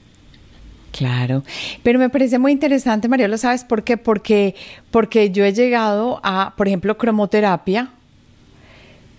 Claro, 0.92 1.42
pero 1.83 1.99
me 1.99 2.09
parece 2.09 2.38
muy 2.38 2.52
interesante, 2.52 3.06
Mariola, 3.06 3.37
¿sabes 3.37 3.64
por 3.64 3.85
qué? 3.85 3.99
Porque, 3.99 4.54
porque 4.90 5.30
yo 5.30 5.45
he 5.45 5.52
llegado 5.52 6.21
a, 6.23 6.54
por 6.56 6.68
ejemplo, 6.68 6.97
cromoterapia, 6.97 7.90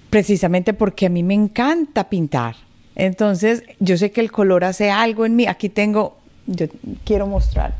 precisamente 0.09 0.73
porque 0.73 1.05
a 1.05 1.09
mí 1.09 1.23
me 1.23 1.33
encanta 1.33 2.09
pintar. 2.09 2.55
Entonces, 2.95 3.63
yo 3.79 3.97
sé 3.97 4.11
que 4.11 4.21
el 4.21 4.31
color 4.31 4.63
hace 4.63 4.89
algo 4.89 5.25
en 5.25 5.35
mí. 5.35 5.45
Aquí 5.47 5.69
tengo, 5.69 6.17
yo 6.47 6.67
quiero 7.05 7.27
mostrar 7.27 7.73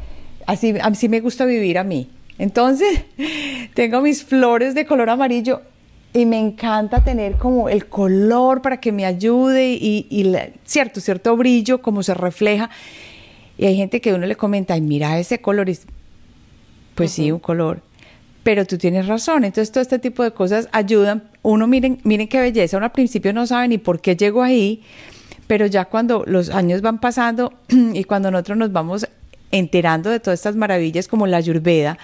Así, 0.48 0.76
así 0.82 1.10
me 1.10 1.20
gusta 1.20 1.44
vivir 1.46 1.78
a 1.78 1.84
mí. 1.84 2.10
Entonces, 2.40 3.04
tengo 3.74 4.02
mis 4.02 4.24
flores 4.24 4.74
de 4.74 4.86
color 4.86 5.10
amarillo 5.10 5.62
y 6.14 6.26
me 6.26 6.40
encanta 6.40 7.04
tener 7.04 7.36
como 7.36 7.68
el 7.68 7.88
color 7.88 8.62
para 8.62 8.80
que 8.80 8.94
me 8.94 9.06
ayude 9.06 9.74
y, 9.74 10.34
cierto, 10.64 11.02
cierto 11.02 11.36
brillo, 11.36 11.82
como 11.82 12.02
se 12.02 12.14
refleja. 12.14 12.70
Y 13.58 13.66
hay 13.66 13.76
gente 13.76 14.00
que 14.00 14.14
uno 14.14 14.26
le 14.26 14.38
comenta, 14.38 14.74
ay, 14.74 14.82
mira 14.82 15.20
ese 15.20 15.42
color. 15.42 15.70
pues 16.96 17.12
sí, 17.12 17.30
un 17.30 17.40
color. 17.40 17.82
Pero 18.48 18.64
tú 18.64 18.78
tienes 18.78 19.08
razón. 19.08 19.44
Entonces, 19.44 19.74
todo 19.74 19.82
este 19.82 20.00
tipo 20.00 20.24
de 20.24 20.32
cosas 20.32 20.70
ayudan. 20.72 21.24
Uno, 21.42 21.68
miren, 21.68 22.00
miren 22.06 22.30
qué 22.30 22.40
belleza. 22.40 22.78
Uno 22.78 22.86
al 22.86 22.94
principio 22.94 23.34
no 23.34 23.46
sabe 23.46 23.68
ni 23.68 23.78
por 23.78 24.00
qué 24.00 24.16
llegó 24.16 24.42
ahí, 24.42 24.84
pero 25.48 25.66
ya 25.66 25.84
cuando 25.84 26.24
los 26.26 26.50
años 26.50 26.82
van 26.82 27.02
pasando 27.02 27.52
y 27.68 28.06
cuando 28.06 28.32
nosotros 28.32 28.58
nos 28.58 28.72
vamos 28.72 29.06
enterando 29.52 30.10
de 30.10 30.22
todas 30.22 30.40
estas 30.40 30.56
maravillas 30.56 31.10
como 31.10 31.28
la 31.28 31.36
ayurveda 31.36 31.98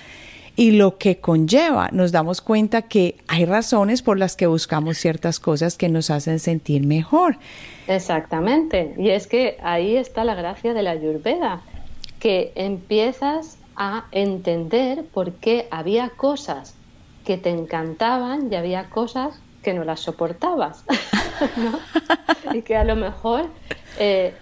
y 0.57 0.71
lo 0.71 0.97
que 0.97 1.15
conlleva, 1.21 1.87
nos 1.93 2.11
damos 2.11 2.41
cuenta 2.41 2.81
que 2.81 3.15
hay 3.29 3.45
razones 3.45 4.01
por 4.01 4.19
las 4.19 4.35
que 4.35 4.45
buscamos 4.45 4.97
ciertas 4.97 5.39
cosas 5.39 5.77
que 5.77 5.87
nos 5.87 6.09
hacen 6.09 6.39
sentir 6.39 6.85
mejor. 6.85 7.37
Exactamente, 7.87 8.95
y 8.97 9.11
es 9.11 9.27
que 9.27 9.55
ahí 9.63 9.95
está 9.95 10.25
la 10.25 10.35
gracia 10.35 10.73
de 10.73 10.83
la 10.83 10.91
ayurveda, 10.91 11.61
que 12.19 12.51
empiezas 12.55 13.59
a 13.75 14.05
entender 14.11 15.05
por 15.05 15.33
qué 15.33 15.67
había 15.71 16.09
cosas 16.09 16.75
que 17.25 17.37
te 17.37 17.49
encantaban 17.49 18.51
y 18.51 18.55
había 18.55 18.89
cosas 18.89 19.39
que 19.61 19.73
no 19.73 19.85
las 19.85 20.01
soportabas, 20.01 20.83
y 22.53 22.61
que 22.63 22.75
a 22.75 22.83
lo 22.83 22.97
mejor 22.97 23.45
eh, 23.97 24.33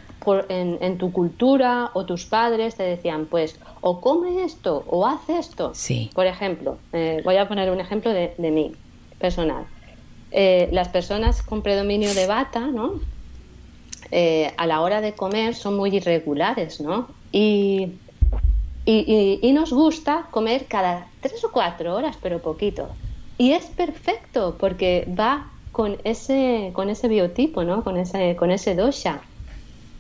en, 0.49 0.97
tu 0.97 1.11
cultura 1.11 1.91
o 1.93 2.05
tus 2.05 2.25
padres 2.25 2.75
te 2.75 2.83
decían, 2.83 3.27
pues, 3.27 3.59
o 3.81 4.01
come 4.01 4.43
esto 4.43 4.83
o 4.87 5.05
haz 5.05 5.29
esto. 5.29 5.71
Sí. 5.75 6.09
Por 6.15 6.25
ejemplo, 6.25 6.79
eh, 6.91 7.21
voy 7.23 7.37
a 7.37 7.47
poner 7.47 7.69
un 7.69 7.79
ejemplo 7.79 8.11
de, 8.11 8.33
de 8.37 8.51
mí, 8.51 8.73
personal. 9.19 9.65
eh, 10.31 10.69
las 10.71 10.89
personas 10.89 11.43
con 11.43 11.61
predominio 11.61 12.13
de 12.13 12.25
bata, 12.25 12.61
¿no? 12.61 12.99
A 14.57 14.67
la 14.67 14.81
hora 14.81 14.99
de 14.99 15.13
comer 15.13 15.55
son 15.55 15.77
muy 15.77 15.95
irregulares, 15.95 16.81
¿no? 16.81 17.07
Y, 17.31 17.93
y, 18.85 19.51
nos 19.53 19.71
gusta 19.71 20.27
comer 20.31 20.67
cada 20.67 21.07
tres 21.21 21.43
o 21.43 21.51
cuatro 21.51 21.95
horas, 21.95 22.17
pero 22.21 22.41
poquito. 22.41 22.95
Y 23.37 23.51
es 23.53 23.65
perfecto 23.67 24.57
porque 24.57 25.07
va 25.17 25.51
con 25.71 25.97
ese, 26.03 26.71
con 26.73 26.89
ese 26.89 27.07
biotipo, 27.07 27.63
¿no? 27.63 27.83
Con 27.83 27.97
ese, 27.97 28.35
con 28.35 28.51
ese 28.51 28.75
dosha. 28.75 29.21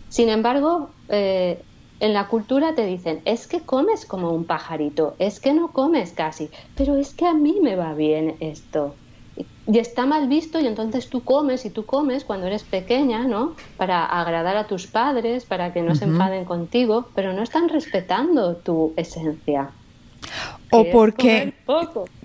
Sin 0.09 0.29
embargo, 0.29 0.95
eh, 1.09 1.63
en 1.99 2.13
la 2.13 2.27
cultura 2.27 2.75
te 2.75 2.85
dicen, 2.85 3.21
es 3.25 3.47
que 3.47 3.61
comes 3.61 4.05
como 4.05 4.31
un 4.31 4.45
pajarito, 4.45 5.15
es 5.19 5.39
que 5.39 5.53
no 5.53 5.71
comes 5.71 6.13
casi, 6.13 6.49
pero 6.75 6.95
es 6.97 7.13
que 7.13 7.25
a 7.27 7.33
mí 7.33 7.59
me 7.61 7.75
va 7.75 7.93
bien 7.93 8.37
esto 8.39 9.00
y 9.67 9.79
está 9.79 10.05
mal 10.05 10.27
visto 10.27 10.59
y 10.59 10.67
entonces 10.67 11.09
tú 11.09 11.23
comes 11.23 11.65
y 11.65 11.69
tú 11.69 11.85
comes 11.85 12.23
cuando 12.23 12.47
eres 12.47 12.63
pequeña, 12.63 13.27
¿no? 13.27 13.55
Para 13.77 14.05
agradar 14.05 14.57
a 14.57 14.67
tus 14.67 14.87
padres, 14.87 15.45
para 15.45 15.73
que 15.73 15.81
no 15.81 15.95
se 15.95 16.05
enfaden 16.05 16.45
contigo, 16.45 17.09
pero 17.15 17.33
no 17.33 17.43
están 17.43 17.69
respetando 17.69 18.55
tu 18.55 18.93
esencia. 18.95 19.69
O 20.71 20.85
porque 20.91 21.53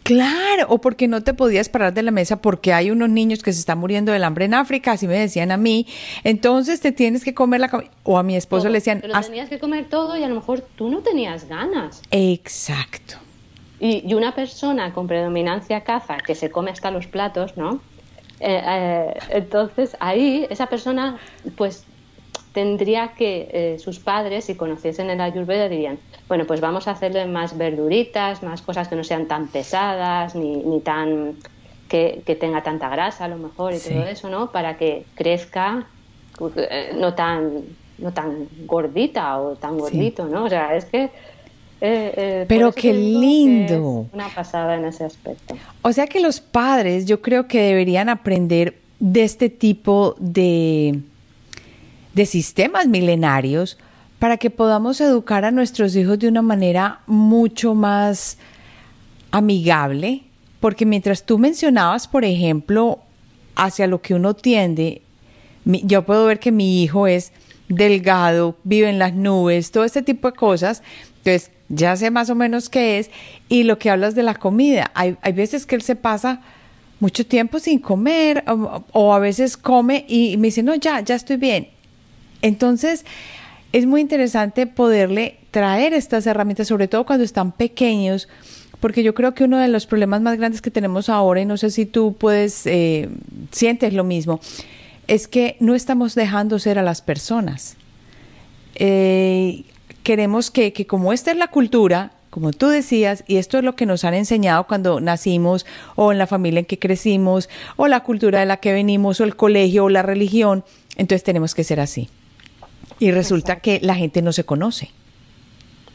Claro, 0.06 0.66
o 0.68 0.80
porque 0.80 1.08
no 1.08 1.24
te 1.24 1.34
podías 1.34 1.68
parar 1.68 1.92
de 1.92 2.00
la 2.04 2.12
mesa 2.12 2.40
porque 2.40 2.72
hay 2.72 2.92
unos 2.92 3.08
niños 3.08 3.42
que 3.42 3.52
se 3.52 3.58
están 3.58 3.78
muriendo 3.78 4.12
del 4.12 4.22
hambre 4.22 4.44
en 4.44 4.54
África, 4.54 4.92
así 4.92 5.08
me 5.08 5.18
decían 5.18 5.50
a 5.50 5.56
mí. 5.56 5.88
Entonces 6.22 6.80
te 6.80 6.92
tienes 6.92 7.24
que 7.24 7.34
comer 7.34 7.60
la 7.60 7.68
comida. 7.68 7.90
O 8.04 8.16
a 8.16 8.22
mi 8.22 8.36
esposo 8.36 8.68
le 8.68 8.74
decían. 8.74 9.00
Pero 9.00 9.20
tenías 9.20 9.48
que 9.48 9.58
comer 9.58 9.88
todo 9.88 10.16
y 10.16 10.22
a 10.22 10.28
lo 10.28 10.36
mejor 10.36 10.60
tú 10.60 10.90
no 10.90 11.00
tenías 11.00 11.48
ganas. 11.48 12.02
Exacto. 12.12 13.16
Y, 13.78 14.14
una 14.14 14.34
persona 14.34 14.92
con 14.92 15.06
predominancia 15.06 15.82
caza 15.82 16.16
que 16.18 16.34
se 16.34 16.50
come 16.50 16.70
hasta 16.70 16.90
los 16.90 17.06
platos, 17.06 17.56
¿no? 17.56 17.80
Eh, 18.40 18.62
eh, 18.64 19.14
entonces 19.30 19.96
ahí 19.98 20.46
esa 20.50 20.66
persona 20.66 21.16
pues 21.56 21.84
tendría 22.52 23.14
que 23.14 23.48
eh, 23.50 23.78
sus 23.78 23.98
padres 23.98 24.44
si 24.44 24.56
conociesen 24.56 25.08
el 25.08 25.22
ayurveda 25.22 25.70
dirían 25.70 25.98
bueno 26.28 26.44
pues 26.44 26.60
vamos 26.60 26.86
a 26.86 26.90
hacerle 26.90 27.24
más 27.24 27.56
verduritas 27.56 28.42
más 28.42 28.60
cosas 28.60 28.88
que 28.88 28.96
no 28.96 29.04
sean 29.04 29.26
tan 29.26 29.48
pesadas 29.48 30.34
ni, 30.34 30.56
ni 30.56 30.80
tan 30.80 31.36
que, 31.88 32.22
tenga 32.38 32.62
tanta 32.62 32.90
grasa 32.90 33.24
a 33.24 33.28
lo 33.28 33.38
mejor 33.38 33.72
y 33.72 33.78
todo 33.78 34.04
eso 34.04 34.28
no 34.28 34.52
para 34.52 34.76
que 34.76 35.06
crezca 35.14 35.86
no 36.94 37.14
tan 37.14 37.62
no 37.96 38.12
tan 38.12 38.48
gordita 38.66 39.40
o 39.40 39.56
tan 39.56 39.78
gordito 39.78 40.26
no 40.26 40.44
o 40.44 40.48
sea 40.50 40.76
es 40.76 40.84
que 40.84 41.10
eh, 41.80 42.14
eh, 42.16 42.44
Pero 42.48 42.72
qué 42.72 42.92
lindo. 42.92 44.06
una 44.12 44.28
pasada 44.28 44.76
en 44.76 44.86
ese 44.86 45.04
aspecto. 45.04 45.56
O 45.82 45.92
sea 45.92 46.06
que 46.06 46.20
los 46.20 46.40
padres 46.40 47.06
yo 47.06 47.20
creo 47.20 47.46
que 47.46 47.60
deberían 47.60 48.08
aprender 48.08 48.78
de 48.98 49.24
este 49.24 49.50
tipo 49.50 50.16
de, 50.18 51.00
de 52.14 52.26
sistemas 52.26 52.86
milenarios 52.86 53.78
para 54.18 54.38
que 54.38 54.48
podamos 54.48 55.00
educar 55.00 55.44
a 55.44 55.50
nuestros 55.50 55.94
hijos 55.94 56.18
de 56.18 56.28
una 56.28 56.42
manera 56.42 57.00
mucho 57.06 57.74
más 57.74 58.38
amigable, 59.30 60.22
porque 60.60 60.86
mientras 60.86 61.24
tú 61.24 61.38
mencionabas, 61.38 62.08
por 62.08 62.24
ejemplo, 62.24 63.00
hacia 63.54 63.86
lo 63.86 64.00
que 64.00 64.14
uno 64.14 64.34
tiende, 64.34 65.02
yo 65.64 66.06
puedo 66.06 66.24
ver 66.24 66.38
que 66.38 66.52
mi 66.52 66.82
hijo 66.82 67.06
es 67.06 67.32
delgado, 67.68 68.56
vive 68.64 68.88
en 68.88 68.98
las 68.98 69.12
nubes, 69.12 69.70
todo 69.70 69.84
este 69.84 70.02
tipo 70.02 70.30
de 70.30 70.36
cosas. 70.36 70.82
Entonces, 71.18 71.50
ya 71.68 71.96
sé 71.96 72.10
más 72.10 72.30
o 72.30 72.34
menos 72.34 72.68
qué 72.68 72.98
es. 72.98 73.10
Y 73.48 73.64
lo 73.64 73.78
que 73.78 73.90
hablas 73.90 74.14
de 74.14 74.22
la 74.22 74.34
comida, 74.34 74.90
hay, 74.94 75.16
hay 75.22 75.32
veces 75.32 75.66
que 75.66 75.74
él 75.74 75.82
se 75.82 75.96
pasa 75.96 76.40
mucho 77.00 77.26
tiempo 77.26 77.58
sin 77.58 77.78
comer 77.78 78.44
o, 78.46 79.14
a 79.14 79.18
veces 79.18 79.56
come 79.56 80.04
y 80.08 80.36
me 80.38 80.48
dice, 80.48 80.62
no, 80.62 80.74
ya, 80.74 81.00
ya 81.00 81.14
estoy 81.14 81.36
bien. 81.36 81.68
Entonces, 82.42 83.04
es 83.72 83.86
muy 83.86 84.00
interesante 84.00 84.66
poderle 84.66 85.38
traer 85.50 85.92
estas 85.92 86.26
herramientas, 86.26 86.68
sobre 86.68 86.88
todo 86.88 87.04
cuando 87.04 87.24
están 87.24 87.52
pequeños, 87.52 88.28
porque 88.80 89.02
yo 89.02 89.14
creo 89.14 89.34
que 89.34 89.44
uno 89.44 89.58
de 89.58 89.68
los 89.68 89.86
problemas 89.86 90.20
más 90.20 90.38
grandes 90.38 90.62
que 90.62 90.70
tenemos 90.70 91.08
ahora, 91.08 91.40
y 91.40 91.44
no 91.44 91.56
sé 91.56 91.70
si 91.70 91.86
tú 91.86 92.14
puedes, 92.14 92.66
eh, 92.66 93.08
sientes 93.50 93.92
lo 93.92 94.04
mismo, 94.04 94.40
es 95.06 95.28
que 95.28 95.56
no 95.60 95.74
estamos 95.74 96.14
dejando 96.14 96.58
ser 96.58 96.78
a 96.78 96.82
las 96.82 97.00
personas. 97.02 97.76
Eh, 98.74 99.64
queremos 100.06 100.52
que, 100.52 100.72
que 100.72 100.86
como 100.86 101.12
esta 101.12 101.32
es 101.32 101.36
la 101.36 101.48
cultura, 101.48 102.12
como 102.30 102.52
tú 102.52 102.68
decías, 102.68 103.24
y 103.26 103.38
esto 103.38 103.58
es 103.58 103.64
lo 103.64 103.74
que 103.74 103.86
nos 103.86 104.04
han 104.04 104.14
enseñado 104.14 104.64
cuando 104.68 105.00
nacimos 105.00 105.66
o 105.96 106.12
en 106.12 106.18
la 106.18 106.28
familia 106.28 106.60
en 106.60 106.66
que 106.66 106.78
crecimos, 106.78 107.48
o 107.74 107.88
la 107.88 108.04
cultura 108.04 108.38
de 108.38 108.46
la 108.46 108.58
que 108.58 108.72
venimos, 108.72 109.20
o 109.20 109.24
el 109.24 109.34
colegio, 109.34 109.86
o 109.86 109.88
la 109.88 110.02
religión, 110.02 110.62
entonces 110.96 111.24
tenemos 111.24 111.56
que 111.56 111.64
ser 111.64 111.80
así. 111.80 112.08
Y 113.00 113.10
resulta 113.10 113.56
que 113.56 113.80
la 113.82 113.96
gente 113.96 114.22
no 114.22 114.30
se 114.30 114.44
conoce. 114.44 114.90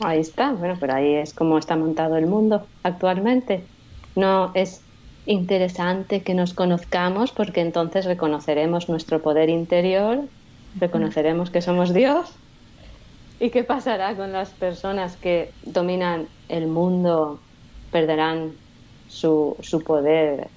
Ahí 0.02 0.19
está, 0.19 0.52
bueno, 0.52 0.76
pero 0.78 0.93
ahí 0.93 1.13
es 1.13 1.34
como 1.34 1.58
está 1.58 1.78
montado 1.78 2.17
el 2.17 2.28
mundo 2.28 2.67
actualmente. 2.84 3.63
No 4.17 4.52
es 4.56 4.82
interesante 5.26 6.21
que 6.21 6.34
nos 6.34 6.54
conozcamos 6.54 7.32
porque 7.32 7.62
entonces 7.62 8.04
reconoceremos 8.04 8.89
nuestro 8.89 9.21
poder 9.21 9.47
interior, 9.47 10.19
reconoceremos 10.78 11.50
que 11.50 11.62
somos 11.62 11.93
Dios 11.93 12.36
¿Y 13.41 13.49
qué 13.49 13.63
pasará 13.63 14.15
con 14.15 14.32
las 14.32 14.49
personas 14.51 15.17
que 15.17 15.51
dominan 15.63 16.27
el 16.47 16.67
mundo? 16.67 17.39
¿Perderán 17.91 18.51
su, 19.08 19.58
su 19.62 19.84
poder 19.84 20.47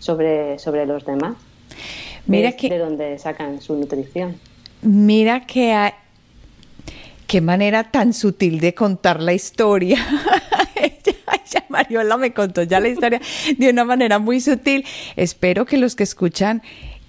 sobre, 0.00 0.58
sobre 0.58 0.84
los 0.84 1.06
demás? 1.06 1.36
Mira 2.26 2.52
que, 2.52 2.68
de 2.68 2.76
dónde 2.76 3.18
sacan 3.18 3.62
su 3.62 3.74
nutrición. 3.74 4.36
Mira 4.82 5.46
que 5.46 5.72
hay, 5.72 5.92
qué 7.26 7.40
manera 7.40 7.84
tan 7.84 8.12
sutil 8.12 8.60
de 8.60 8.74
contar 8.74 9.22
la 9.22 9.32
historia. 9.32 9.96
ya 11.50 11.64
Mariola 11.70 12.18
me 12.18 12.34
contó 12.34 12.64
ya 12.64 12.80
la 12.80 12.88
historia 12.88 13.22
de 13.56 13.70
una 13.70 13.86
manera 13.86 14.18
muy 14.18 14.42
sutil. 14.42 14.84
Espero 15.16 15.64
que 15.64 15.78
los 15.78 15.96
que 15.96 16.02
escuchan 16.02 16.60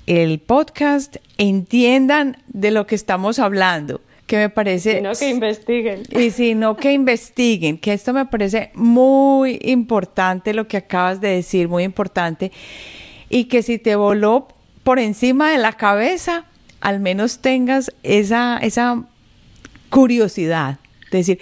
el 0.08 0.40
podcast 0.40 1.18
entiendan 1.38 2.38
de 2.48 2.72
lo 2.72 2.88
que 2.88 2.96
estamos 2.96 3.40
hablando 3.40 4.00
que 4.32 4.38
me 4.38 4.50
parece... 4.50 4.96
Sino 4.96 5.12
que 5.12 5.30
investiguen. 5.30 6.04
Y 6.10 6.32
si 6.32 6.56
no, 6.56 6.78
que 6.78 6.94
investiguen, 6.94 7.78
que 7.78 7.92
esto 7.92 8.14
me 8.14 8.26
parece 8.26 8.72
muy 8.76 9.60
importante 9.62 10.54
lo 10.54 10.70
que 10.70 10.78
acabas 10.78 11.20
de 11.20 11.28
decir, 11.28 11.68
muy 11.68 11.84
importante, 11.84 12.54
y 13.30 13.44
que 13.50 13.62
si 13.62 13.78
te 13.78 13.98
voló 13.98 14.48
por 14.84 15.00
encima 15.00 15.52
de 15.52 15.58
la 15.58 15.74
cabeza, 15.74 16.46
al 16.80 17.02
menos 17.02 17.40
tengas 17.40 17.92
esa, 18.04 18.58
esa 18.60 19.04
curiosidad 19.90 20.80
de 21.12 21.18
decir, 21.18 21.40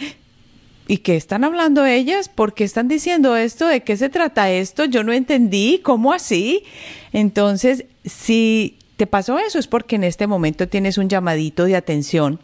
¿y 0.88 0.98
qué 0.98 1.16
están 1.16 1.44
hablando 1.44 1.86
ellas? 1.86 2.28
¿Por 2.28 2.56
qué 2.56 2.64
están 2.64 2.88
diciendo 2.88 3.38
esto? 3.38 3.68
¿De 3.68 3.84
qué 3.84 3.98
se 3.98 4.10
trata 4.10 4.50
esto? 4.50 4.86
Yo 4.86 5.04
no 5.04 5.14
entendí, 5.14 5.80
¿cómo 5.84 6.12
así? 6.12 6.64
Entonces, 7.14 7.86
si 8.04 8.80
te 8.98 9.06
pasó 9.06 9.38
eso 9.38 9.60
es 9.60 9.68
porque 9.68 9.96
en 9.96 10.06
este 10.06 10.26
momento 10.26 10.68
tienes 10.68 10.98
un 10.98 11.08
llamadito 11.08 11.66
de 11.66 11.76
atención 11.76 12.40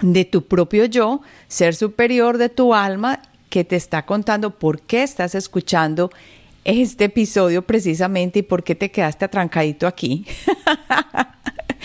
de 0.00 0.24
tu 0.24 0.46
propio 0.46 0.84
yo, 0.86 1.20
ser 1.48 1.74
superior 1.74 2.38
de 2.38 2.48
tu 2.48 2.74
alma, 2.74 3.20
que 3.50 3.64
te 3.64 3.76
está 3.76 4.04
contando 4.04 4.58
por 4.58 4.80
qué 4.80 5.02
estás 5.02 5.34
escuchando 5.34 6.10
este 6.64 7.04
episodio 7.04 7.62
precisamente 7.62 8.40
y 8.40 8.42
por 8.42 8.64
qué 8.64 8.74
te 8.74 8.90
quedaste 8.90 9.26
atrancadito 9.26 9.86
aquí. 9.86 10.26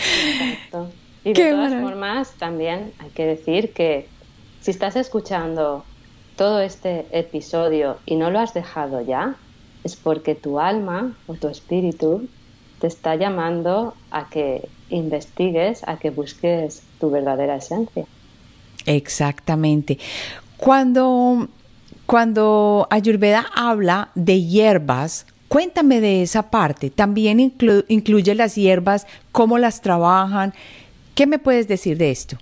Exacto. 0.00 0.90
Y 1.24 1.34
de 1.34 1.50
todas 1.50 1.80
formas, 1.82 2.32
también 2.38 2.92
hay 2.98 3.10
que 3.10 3.26
decir 3.26 3.72
que 3.72 4.08
si 4.60 4.70
estás 4.70 4.96
escuchando 4.96 5.84
todo 6.36 6.60
este 6.60 7.06
episodio 7.12 7.98
y 8.06 8.16
no 8.16 8.30
lo 8.30 8.40
has 8.40 8.54
dejado 8.54 9.02
ya, 9.02 9.36
es 9.84 9.96
porque 9.96 10.34
tu 10.34 10.58
alma 10.58 11.14
o 11.26 11.34
tu 11.34 11.48
espíritu 11.48 12.26
te 12.80 12.86
está 12.86 13.14
llamando 13.14 13.94
a 14.10 14.28
que 14.28 14.68
investigues, 14.88 15.82
a 15.86 15.98
que 15.98 16.10
busques 16.10 16.82
tu 16.98 17.10
verdadera 17.10 17.56
esencia. 17.56 18.06
Exactamente. 18.86 19.98
Cuando, 20.56 21.48
cuando 22.06 22.86
Ayurveda 22.90 23.46
habla 23.54 24.10
de 24.14 24.42
hierbas, 24.42 25.26
cuéntame 25.48 26.00
de 26.00 26.22
esa 26.22 26.50
parte. 26.50 26.90
También 26.90 27.38
incluye 27.40 28.34
las 28.34 28.54
hierbas, 28.56 29.06
cómo 29.32 29.58
las 29.58 29.80
trabajan. 29.80 30.54
¿Qué 31.14 31.26
me 31.26 31.38
puedes 31.38 31.68
decir 31.68 31.98
de 31.98 32.10
esto? 32.10 32.36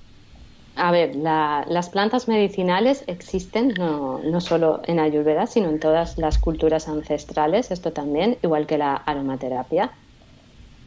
A 0.77 0.93
ver, 0.93 1.17
las 1.17 1.89
plantas 1.91 2.29
medicinales 2.29 3.03
existen 3.09 3.75
no, 3.77 4.21
no, 4.21 4.41
solo 4.41 4.81
en 4.85 5.01
Ayurveda, 5.01 5.49
sino 5.49 5.69
en 5.71 5.81
todas 5.81 6.19
las 6.19 6.39
culturas 6.39 6.87
ancestrales, 6.87 7.73
esto 7.73 7.93
también, 7.93 8.39
igual 8.45 8.69
que 8.69 8.79
la 8.79 8.95
aromaterapia. 8.95 9.91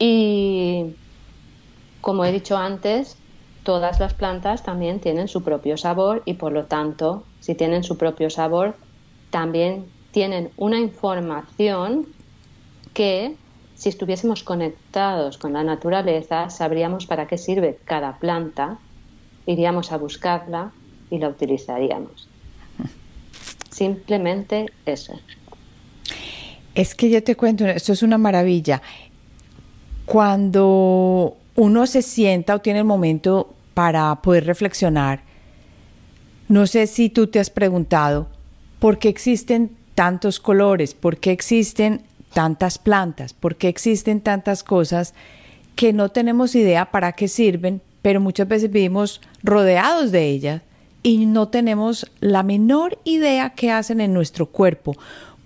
Y 0.04 0.96
como 2.00 2.24
he 2.24 2.32
dicho 2.32 2.56
antes, 2.56 3.16
todas 3.62 4.00
las 4.00 4.14
plantas 4.14 4.64
también 4.64 4.98
tienen 4.98 5.28
su 5.28 5.44
propio 5.44 5.76
sabor 5.76 6.24
y 6.24 6.34
por 6.34 6.50
lo 6.50 6.64
tanto, 6.64 7.22
si 7.38 7.54
tienen 7.54 7.84
su 7.84 7.96
propio 7.96 8.28
sabor, 8.28 8.74
también 9.30 9.84
tienen 10.10 10.50
una 10.56 10.80
información 10.80 12.08
que 12.94 13.36
si 13.76 13.90
estuviésemos 13.90 14.42
conectados 14.42 15.38
con 15.38 15.52
la 15.52 15.62
naturaleza, 15.62 16.50
sabríamos 16.50 17.06
para 17.06 17.28
qué 17.28 17.38
sirve 17.38 17.78
cada 17.84 18.18
planta, 18.18 18.78
iríamos 19.46 19.92
a 19.92 19.98
buscarla 19.98 20.72
y 21.10 21.18
la 21.18 21.28
utilizaríamos. 21.28 22.28
Simplemente 23.70 24.66
eso. 24.84 25.12
Es 26.74 26.96
que 26.96 27.08
yo 27.08 27.22
te 27.22 27.36
cuento, 27.36 27.64
esto 27.66 27.92
es 27.92 28.02
una 28.02 28.18
maravilla. 28.18 28.82
Cuando 30.06 31.36
uno 31.54 31.86
se 31.86 32.02
sienta 32.02 32.54
o 32.54 32.60
tiene 32.60 32.80
el 32.80 32.84
momento 32.84 33.54
para 33.74 34.14
poder 34.22 34.46
reflexionar, 34.46 35.22
no 36.48 36.66
sé 36.66 36.86
si 36.86 37.08
tú 37.08 37.28
te 37.28 37.40
has 37.40 37.50
preguntado 37.50 38.28
por 38.78 38.98
qué 38.98 39.08
existen 39.08 39.70
tantos 39.94 40.40
colores, 40.40 40.94
por 40.94 41.18
qué 41.18 41.30
existen 41.30 42.02
tantas 42.32 42.78
plantas, 42.78 43.32
por 43.32 43.56
qué 43.56 43.68
existen 43.68 44.20
tantas 44.20 44.62
cosas 44.62 45.14
que 45.76 45.92
no 45.92 46.10
tenemos 46.10 46.54
idea 46.54 46.90
para 46.90 47.12
qué 47.12 47.28
sirven, 47.28 47.80
pero 48.02 48.20
muchas 48.20 48.48
veces 48.48 48.70
vivimos 48.70 49.20
rodeados 49.42 50.10
de 50.10 50.28
ellas 50.28 50.62
y 51.02 51.26
no 51.26 51.48
tenemos 51.48 52.10
la 52.20 52.42
menor 52.42 52.98
idea 53.04 53.50
qué 53.50 53.70
hacen 53.70 54.00
en 54.00 54.12
nuestro 54.12 54.46
cuerpo, 54.46 54.96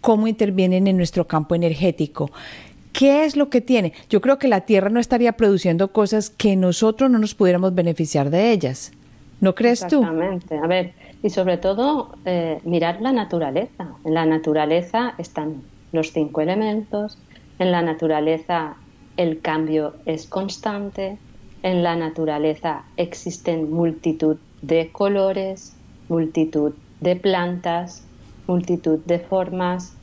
cómo 0.00 0.26
intervienen 0.26 0.86
en 0.86 0.96
nuestro 0.96 1.26
campo 1.26 1.54
energético. 1.54 2.30
¿Qué 2.96 3.26
es 3.26 3.36
lo 3.36 3.50
que 3.50 3.60
tiene? 3.60 3.92
Yo 4.08 4.22
creo 4.22 4.38
que 4.38 4.48
la 4.48 4.62
Tierra 4.62 4.88
no 4.88 5.00
estaría 5.00 5.32
produciendo 5.32 5.92
cosas 5.92 6.30
que 6.30 6.56
nosotros 6.56 7.10
no 7.10 7.18
nos 7.18 7.34
pudiéramos 7.34 7.74
beneficiar 7.74 8.30
de 8.30 8.52
ellas. 8.52 8.90
¿No 9.42 9.54
crees 9.54 9.86
tú? 9.86 10.00
Exactamente. 10.00 10.56
A 10.56 10.66
ver, 10.66 10.94
y 11.22 11.28
sobre 11.28 11.58
todo 11.58 12.16
eh, 12.24 12.58
mirar 12.64 13.02
la 13.02 13.12
naturaleza. 13.12 13.88
En 14.02 14.14
la 14.14 14.24
naturaleza 14.24 15.12
están 15.18 15.62
los 15.92 16.12
cinco 16.12 16.40
elementos, 16.40 17.18
en 17.58 17.70
la 17.70 17.82
naturaleza 17.82 18.76
el 19.18 19.42
cambio 19.42 19.96
es 20.06 20.26
constante, 20.26 21.18
en 21.62 21.82
la 21.82 21.96
naturaleza 21.96 22.84
existen 22.96 23.70
multitud 23.70 24.38
de 24.62 24.90
colores, 24.90 25.76
multitud 26.08 26.72
de 27.02 27.16
plantas, 27.16 28.04
multitud 28.46 29.00
de 29.04 29.18
formas. 29.18 29.94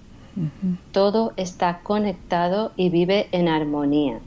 Todo 0.92 1.34
está 1.38 1.80
conectado 1.84 2.72
y 2.76 2.90
vive 2.90 3.28
en 3.32 3.48
armonía. 3.48 4.20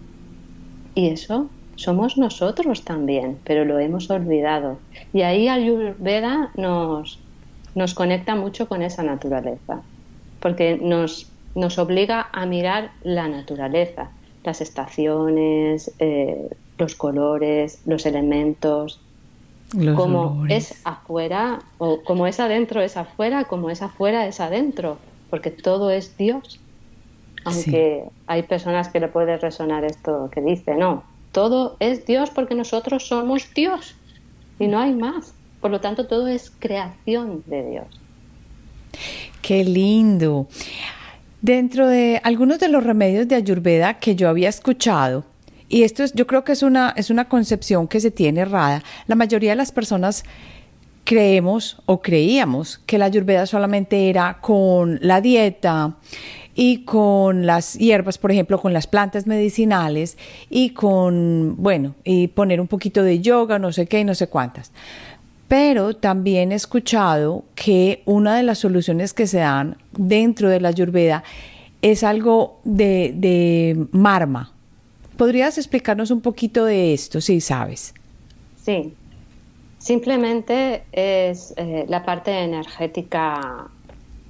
Y 0.94 1.08
eso 1.08 1.48
somos 1.76 2.16
nosotros 2.16 2.82
también, 2.82 3.38
pero 3.44 3.64
lo 3.64 3.78
hemos 3.78 4.10
olvidado. 4.10 4.78
Y 5.12 5.22
ahí 5.22 5.48
Ayurveda 5.48 6.50
nos, 6.56 7.18
nos 7.74 7.94
conecta 7.94 8.34
mucho 8.34 8.68
con 8.68 8.82
esa 8.82 9.02
naturaleza, 9.02 9.82
porque 10.40 10.78
nos, 10.80 11.30
nos 11.54 11.78
obliga 11.78 12.28
a 12.32 12.46
mirar 12.46 12.90
la 13.02 13.28
naturaleza, 13.28 14.10
las 14.44 14.60
estaciones, 14.60 15.92
eh, 15.98 16.48
los 16.78 16.94
colores, 16.94 17.82
los 17.84 18.06
elementos, 18.06 19.00
como 19.96 20.46
es 20.48 20.80
afuera, 20.84 21.58
o 21.78 22.00
como 22.02 22.26
es 22.26 22.38
adentro 22.38 22.80
es 22.80 22.96
afuera, 22.96 23.44
como 23.44 23.68
es 23.68 23.82
afuera 23.82 24.26
es 24.26 24.40
adentro, 24.40 24.98
porque 25.30 25.50
todo 25.50 25.90
es 25.90 26.16
Dios. 26.16 26.60
Aunque 27.44 28.04
hay 28.26 28.42
personas 28.42 28.88
que 28.88 28.98
le 28.98 29.06
puede 29.08 29.36
resonar 29.36 29.84
esto 29.84 30.28
que 30.32 30.40
dice, 30.40 30.74
no, 30.74 31.04
todo 31.30 31.76
es 31.78 32.04
Dios 32.04 32.30
porque 32.30 32.54
nosotros 32.54 33.06
somos 33.06 33.52
Dios 33.54 33.94
y 34.58 34.66
no 34.66 34.80
hay 34.80 34.94
más. 34.94 35.32
Por 35.60 35.70
lo 35.70 35.80
tanto, 35.80 36.06
todo 36.06 36.26
es 36.26 36.52
creación 36.58 37.44
de 37.46 37.70
Dios. 37.70 37.86
Qué 39.42 39.64
lindo. 39.64 40.48
Dentro 41.40 41.86
de 41.86 42.20
algunos 42.24 42.58
de 42.58 42.68
los 42.68 42.82
remedios 42.82 43.28
de 43.28 43.36
Ayurveda 43.36 43.94
que 43.94 44.16
yo 44.16 44.28
había 44.28 44.48
escuchado, 44.48 45.24
y 45.68 45.82
esto 45.82 46.02
es, 46.02 46.12
yo 46.14 46.26
creo 46.26 46.44
que 46.44 46.52
es 46.52 46.62
una, 46.62 46.92
es 46.96 47.10
una 47.10 47.28
concepción 47.28 47.88
que 47.88 48.00
se 48.00 48.10
tiene 48.10 48.40
errada, 48.40 48.82
la 49.06 49.14
mayoría 49.14 49.50
de 49.50 49.56
las 49.56 49.72
personas 49.72 50.24
creemos 51.06 51.80
o 51.86 52.02
creíamos 52.02 52.78
que 52.84 52.98
la 52.98 53.06
Ayurveda 53.06 53.46
solamente 53.46 54.10
era 54.10 54.38
con 54.42 54.98
la 55.00 55.22
dieta, 55.22 55.96
y 56.56 56.78
con 56.84 57.44
las 57.44 57.74
hierbas, 57.74 58.16
por 58.16 58.32
ejemplo, 58.32 58.58
con 58.60 58.72
las 58.72 58.86
plantas 58.86 59.26
medicinales 59.26 60.16
y 60.48 60.70
con, 60.70 61.54
bueno, 61.58 61.94
y 62.02 62.28
poner 62.28 62.62
un 62.62 62.66
poquito 62.66 63.02
de 63.02 63.20
yoga, 63.20 63.58
no 63.58 63.72
sé 63.72 63.86
qué 63.86 64.00
y 64.00 64.04
no 64.04 64.14
sé 64.14 64.28
cuántas. 64.28 64.72
Pero 65.48 65.94
también 65.94 66.50
he 66.50 66.54
escuchado 66.54 67.44
que 67.54 68.02
una 68.06 68.36
de 68.36 68.42
las 68.42 68.58
soluciones 68.58 69.12
que 69.12 69.26
se 69.26 69.38
dan 69.38 69.76
dentro 69.92 70.48
de 70.48 70.60
la 70.60 70.68
ayurveda 70.68 71.22
es 71.82 72.02
algo 72.02 72.58
de, 72.64 73.12
de 73.14 73.86
marma. 73.92 74.50
¿Podrías 75.18 75.58
explicarnos 75.58 76.10
un 76.10 76.22
poquito 76.22 76.64
de 76.64 76.94
esto, 76.94 77.20
si 77.20 77.42
sabes? 77.42 77.92
Sí, 78.64 78.94
simplemente 79.86 80.82
es 80.90 81.54
eh, 81.56 81.86
la 81.88 82.04
parte 82.04 82.32
energética 82.32 83.70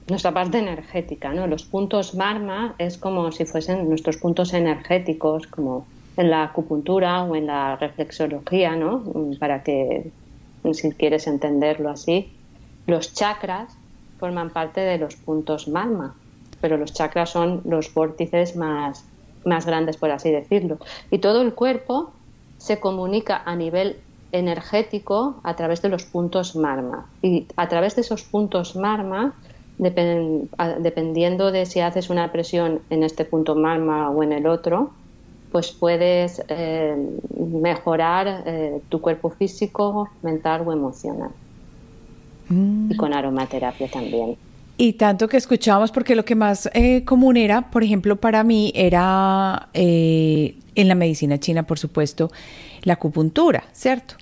nuestra 0.09 0.33
parte 0.33 0.59
energética, 0.59 1.33
¿no? 1.33 1.47
Los 1.47 1.65
puntos 1.65 2.15
marma 2.15 2.75
es 2.79 2.97
como 2.99 3.33
si 3.33 3.45
fuesen 3.45 3.89
nuestros 3.89 4.19
puntos 4.19 4.53
energéticos, 4.53 5.47
como 5.47 5.87
en 6.17 6.31
la 6.31 6.45
acupuntura 6.45 7.25
o 7.25 7.35
en 7.35 7.47
la 7.47 7.77
reflexología, 7.77 8.77
¿no? 8.77 9.03
Para 9.41 9.63
que, 9.65 10.13
si 10.73 10.93
quieres 10.93 11.27
entenderlo 11.27 11.91
así, 11.91 12.33
los 12.87 13.15
chakras 13.15 13.77
forman 14.21 14.51
parte 14.51 14.81
de 14.83 14.99
los 14.99 15.17
puntos 15.17 15.69
marma, 15.69 16.15
pero 16.61 16.77
los 16.77 16.93
chakras 16.93 17.31
son 17.31 17.63
los 17.65 17.93
vórtices 17.93 18.55
más, 18.55 19.05
más 19.45 19.67
grandes, 19.67 19.97
por 19.97 20.11
así 20.11 20.31
decirlo. 20.31 20.79
Y 21.11 21.19
todo 21.19 21.43
el 21.43 21.55
cuerpo 21.55 22.13
se 22.59 22.79
comunica 22.79 23.43
a 23.45 23.57
nivel 23.57 23.97
energético 24.39 25.41
a 25.43 25.57
través 25.57 25.83
de 25.83 25.89
los 25.89 26.05
puntos 26.05 26.57
marma. 26.57 27.07
Y 27.23 27.47
a 27.57 27.69
través 27.69 27.97
de 27.97 28.03
esos 28.03 28.23
puntos 28.23 28.77
marma 28.77 29.35
dependiendo 29.79 31.53
de 31.53 31.67
si 31.67 31.81
haces 31.81 32.09
una 32.09 32.33
presión 32.33 32.81
en 32.91 33.03
este 33.03 33.25
punto 33.25 33.55
marma 33.55 34.11
o 34.11 34.23
en 34.23 34.33
el 34.33 34.47
otro, 34.47 34.91
pues 35.53 35.73
puedes 35.73 36.43
eh, 36.49 36.97
mejorar 37.63 38.43
eh, 38.47 38.81
tu 38.89 39.01
cuerpo 39.01 39.31
físico, 39.31 40.09
mental 40.23 40.63
o 40.67 40.73
emocional. 40.73 41.31
Mm. 42.49 42.91
Y 42.93 42.97
con 42.97 43.13
aromaterapia 43.13 43.89
también. 43.89 44.37
Y 44.79 44.95
tanto 44.95 45.29
que 45.29 45.37
escuchábamos, 45.37 45.91
porque 45.91 46.15
lo 46.15 46.25
que 46.25 46.35
más 46.35 46.69
eh, 46.75 47.05
común 47.05 47.37
era, 47.37 47.71
por 47.71 47.83
ejemplo, 47.83 48.17
para 48.17 48.45
mí 48.45 48.73
era 48.75 49.71
en 49.73 50.89
la 50.89 50.95
medicina 50.95 51.39
china, 51.39 51.63
por 51.63 51.79
supuesto, 51.79 52.31
la 52.83 52.95
acupuntura, 52.95 53.65
¿cierto? 53.73 54.17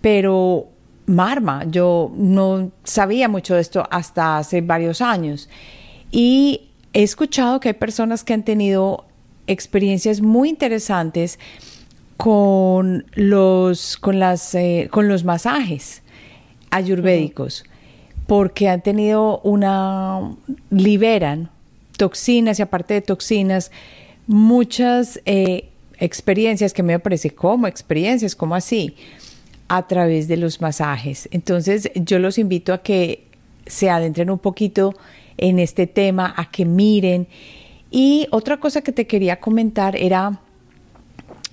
Pero 0.00 0.68
Marma. 1.06 1.64
Yo 1.70 2.12
no 2.16 2.70
sabía 2.84 3.28
mucho 3.28 3.54
de 3.54 3.60
esto 3.60 3.86
hasta 3.90 4.38
hace 4.38 4.60
varios 4.60 5.00
años. 5.00 5.48
Y 6.10 6.68
he 6.92 7.02
escuchado 7.02 7.60
que 7.60 7.68
hay 7.68 7.74
personas 7.74 8.24
que 8.24 8.34
han 8.34 8.42
tenido 8.42 9.04
experiencias 9.46 10.20
muy 10.20 10.48
interesantes 10.48 11.38
con 12.16 13.04
los, 13.14 13.96
con 13.96 14.18
las, 14.18 14.54
eh, 14.54 14.88
con 14.90 15.08
los 15.08 15.24
masajes 15.24 16.02
ayurvédicos, 16.70 17.64
porque 18.26 18.68
han 18.68 18.82
tenido 18.82 19.40
una, 19.40 20.34
liberan 20.70 21.50
toxinas 21.96 22.58
y 22.58 22.62
aparte 22.62 22.94
de 22.94 23.02
toxinas, 23.02 23.70
muchas 24.26 25.20
eh, 25.26 25.68
experiencias 25.98 26.72
que 26.72 26.82
me 26.82 26.98
parece 26.98 27.30
como 27.30 27.66
experiencias, 27.66 28.34
como 28.34 28.54
así, 28.54 28.96
a 29.68 29.86
través 29.86 30.28
de 30.28 30.36
los 30.36 30.60
masajes. 30.60 31.28
Entonces 31.32 31.90
yo 31.94 32.18
los 32.18 32.38
invito 32.38 32.72
a 32.72 32.82
que 32.82 33.26
se 33.66 33.90
adentren 33.90 34.30
un 34.30 34.38
poquito 34.38 34.94
en 35.38 35.58
este 35.58 35.86
tema, 35.86 36.34
a 36.36 36.50
que 36.50 36.64
miren. 36.64 37.26
Y 37.90 38.26
otra 38.30 38.58
cosa 38.58 38.82
que 38.82 38.92
te 38.92 39.06
quería 39.06 39.40
comentar 39.40 39.96
era 39.96 40.40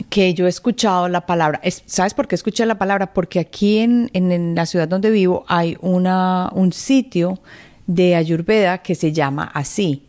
que 0.10 0.34
yo 0.34 0.46
he 0.46 0.50
escuchado 0.50 1.08
la 1.08 1.26
palabra, 1.26 1.62
¿sabes 1.86 2.14
por 2.14 2.28
qué 2.28 2.36
escuché 2.36 2.66
la 2.66 2.78
palabra? 2.78 3.14
Porque 3.14 3.40
aquí 3.40 3.80
en, 3.80 4.10
en, 4.14 4.54
la 4.54 4.66
ciudad 4.66 4.88
donde 4.88 5.10
vivo 5.10 5.44
hay 5.48 5.78
una, 5.82 6.50
un 6.54 6.72
sitio 6.72 7.40
de 7.88 8.16
Ayurveda 8.16 8.80
que 8.80 8.96
se 8.96 9.12
llama 9.12 9.50
así. 9.54 10.04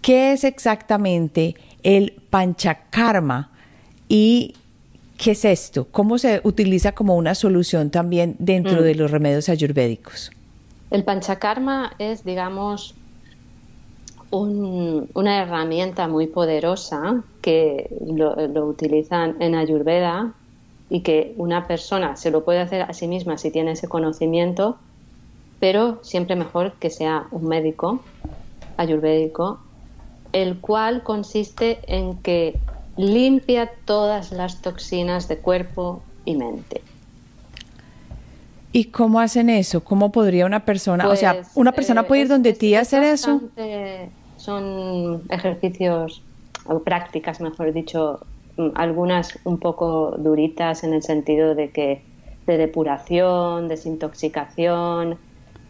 ¿Qué 0.00 0.32
es 0.32 0.44
exactamente 0.44 1.56
el 1.82 2.14
panchakarma? 2.30 3.50
Y 4.08 4.54
¿Qué 5.18 5.32
es 5.32 5.44
esto? 5.44 5.88
¿Cómo 5.90 6.16
se 6.16 6.40
utiliza 6.44 6.92
como 6.92 7.16
una 7.16 7.34
solución 7.34 7.90
también 7.90 8.36
dentro 8.38 8.80
mm. 8.80 8.84
de 8.84 8.94
los 8.94 9.10
remedios 9.10 9.48
ayurvédicos? 9.48 10.30
El 10.90 11.02
panchakarma 11.02 11.92
es, 11.98 12.24
digamos, 12.24 12.94
una 14.30 15.42
herramienta 15.42 16.06
muy 16.06 16.28
poderosa 16.28 17.22
que 17.42 17.90
lo, 18.06 18.34
utilizan 18.66 19.36
en 19.40 19.56
Ayurveda 19.56 20.32
y 20.88 21.00
que 21.00 21.34
una 21.36 21.66
persona 21.66 22.16
se 22.16 22.30
lo 22.30 22.44
puede 22.44 22.60
hacer 22.60 22.82
a 22.82 22.92
sí 22.92 23.08
misma 23.08 23.38
si 23.38 23.50
tiene 23.50 23.72
ese 23.72 23.88
conocimiento, 23.88 24.78
pero 25.58 25.98
siempre 26.02 26.36
mejor 26.36 26.74
que 26.74 26.90
sea 26.90 27.26
un 27.32 27.48
médico 27.48 28.00
ayurvédico 28.76 29.58
el 30.32 30.58
cual 30.60 31.02
consiste 31.02 31.80
en 31.86 32.18
que 32.18 32.58
limpia 32.98 33.70
todas 33.84 34.32
las 34.32 34.60
toxinas 34.60 35.28
de 35.28 35.38
cuerpo 35.38 36.02
y 36.24 36.36
mente. 36.36 36.82
¿Y 38.72 38.86
cómo 38.86 39.20
hacen 39.20 39.48
eso? 39.48 39.82
¿Cómo 39.82 40.12
podría 40.12 40.44
una 40.44 40.64
persona, 40.64 41.08
o 41.08 41.16
sea, 41.16 41.34
Pues, 41.34 41.52
una 41.54 41.72
persona 41.72 42.02
eh, 42.02 42.04
puede 42.04 42.22
ir 42.22 42.28
donde 42.28 42.52
ti 42.52 42.74
a 42.74 42.80
hacer 42.80 43.02
eso? 43.02 43.40
Son 44.36 45.22
ejercicios 45.30 46.22
o 46.66 46.80
prácticas, 46.80 47.40
mejor 47.40 47.72
dicho, 47.72 48.20
mm, 48.56 48.68
algunas 48.74 49.38
un 49.44 49.58
poco 49.58 50.14
duritas 50.18 50.84
en 50.84 50.92
el 50.92 51.02
sentido 51.02 51.54
de 51.54 51.70
que 51.70 52.02
de 52.46 52.56
depuración, 52.56 53.68
desintoxicación, 53.68 55.18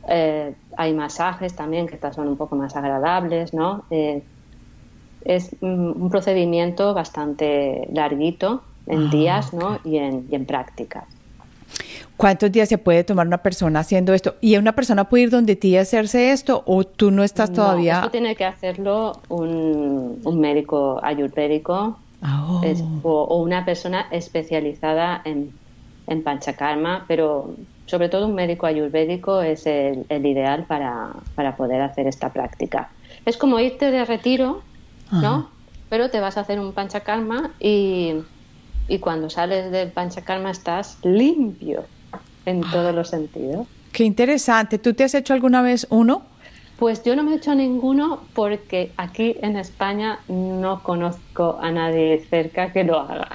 eh, 0.09 0.55
hay 0.77 0.95
masajes 0.95 1.55
también 1.55 1.87
que 1.87 1.95
estas 1.95 2.17
son 2.17 2.29
un 2.29 2.37
poco 2.37 2.57
más 2.57 2.75
agradables, 2.77 3.53
¿no? 3.53 3.85
Eh, 3.91 4.23
es 5.29 5.55
un 5.61 6.09
procedimiento 6.11 6.95
bastante 6.95 7.87
larguito 7.93 8.63
en 8.87 9.07
Ah, 9.07 9.11
días, 9.11 9.53
¿no? 9.53 9.79
Y 9.85 9.99
en, 9.99 10.27
y 10.31 10.35
en 10.35 10.47
prácticas. 10.47 11.05
¿Cuántos 12.17 12.51
días 12.51 12.69
se 12.69 12.79
puede 12.79 13.05
tomar 13.05 13.27
una 13.27 13.39
persona 13.39 13.81
haciendo 13.81 14.13
esto? 14.15 14.35
¿Y 14.41 14.57
una 14.57 14.73
persona 14.73 15.09
puede 15.09 15.25
ir 15.25 15.31
donde 15.31 15.55
ti 15.55 15.77
a 15.77 15.83
hacerse 15.83 16.33
esto 16.33 16.65
o 16.67 16.83
tú 16.83 17.11
no 17.11 17.23
estás 17.23 17.51
No, 17.51 17.57
todavía? 17.57 17.97
esto 17.97 18.11
tiene 18.11 18.35
que 18.35 18.45
hacerlo 18.47 19.13
un, 19.29 20.21
un 20.25 20.41
médico 20.41 20.99
ayurvédico 21.03 21.99
Ah, 22.23 22.45
oh. 22.49 22.65
es- 22.65 22.83
o, 23.05 23.23
o 23.23 23.43
una 23.43 23.65
persona 23.65 24.07
especializada 24.11 25.23
en, 25.25 25.53
en 26.09 26.23
panchakarma, 26.25 27.05
pero 27.07 27.55
sobre 27.87 28.09
todo 28.09 28.27
un 28.27 28.35
médico 28.35 28.67
ayurvédico 28.67 29.41
es 29.43 29.67
el, 29.67 30.05
el 30.09 30.27
ideal 30.27 30.65
para, 30.67 31.11
para 31.37 31.55
poder 31.57 31.81
hacer 31.83 32.09
esta 32.09 32.33
práctica. 32.33 32.89
Es 33.25 33.37
como 33.37 33.61
irte 33.61 33.91
de 33.93 34.05
retiro, 34.05 34.63
¿no? 35.11 35.19
Ajá. 35.19 35.47
Pero 35.89 36.11
te 36.11 36.21
vas 36.21 36.37
a 36.37 36.41
hacer 36.41 36.61
un 36.61 36.73
panchakarma 36.73 37.53
y, 37.59 38.15
y 38.89 38.99
cuando 38.99 39.31
sales 39.31 39.71
del 39.71 39.91
panchakarma 39.91 40.51
estás 40.51 40.99
limpio 41.03 41.85
en 42.45 42.61
todos 42.61 42.95
los 42.95 43.09
sentidos. 43.09 43.67
Qué 43.93 44.05
interesante. 44.05 44.79
¿Tú 44.79 44.95
te 44.95 45.05
has 45.05 45.15
hecho 45.15 45.33
alguna 45.33 45.63
vez 45.63 45.87
uno? 45.91 46.23
Pues 46.79 47.03
yo 47.03 47.17
no 47.17 47.25
me 47.25 47.33
he 47.33 47.37
hecho 47.37 47.55
ninguno 47.55 48.21
porque 48.35 48.93
aquí 48.97 49.37
en 49.43 49.57
España 49.57 50.21
no 50.29 50.83
conozco 50.83 51.59
a 51.61 51.73
nadie 51.73 52.25
cerca 52.31 52.73
que 52.73 52.85
lo 52.85 53.01
haga. 53.01 53.29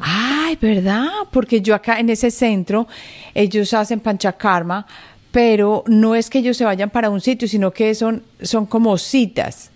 Ay, 0.00 0.56
¿verdad? 0.60 1.08
Porque 1.32 1.60
yo 1.60 1.74
acá 1.74 1.98
en 1.98 2.10
ese 2.10 2.30
centro, 2.30 2.86
ellos 3.34 3.74
hacen 3.74 4.00
panchakarma, 4.00 4.86
pero 5.32 5.82
no 5.86 6.14
es 6.14 6.30
que 6.30 6.38
ellos 6.38 6.56
se 6.56 6.64
vayan 6.64 6.90
para 6.90 7.10
un 7.10 7.20
sitio, 7.20 7.48
sino 7.48 7.72
que 7.72 7.94
son, 7.94 8.22
son 8.40 8.66
como 8.66 8.96
citas. 8.98 9.72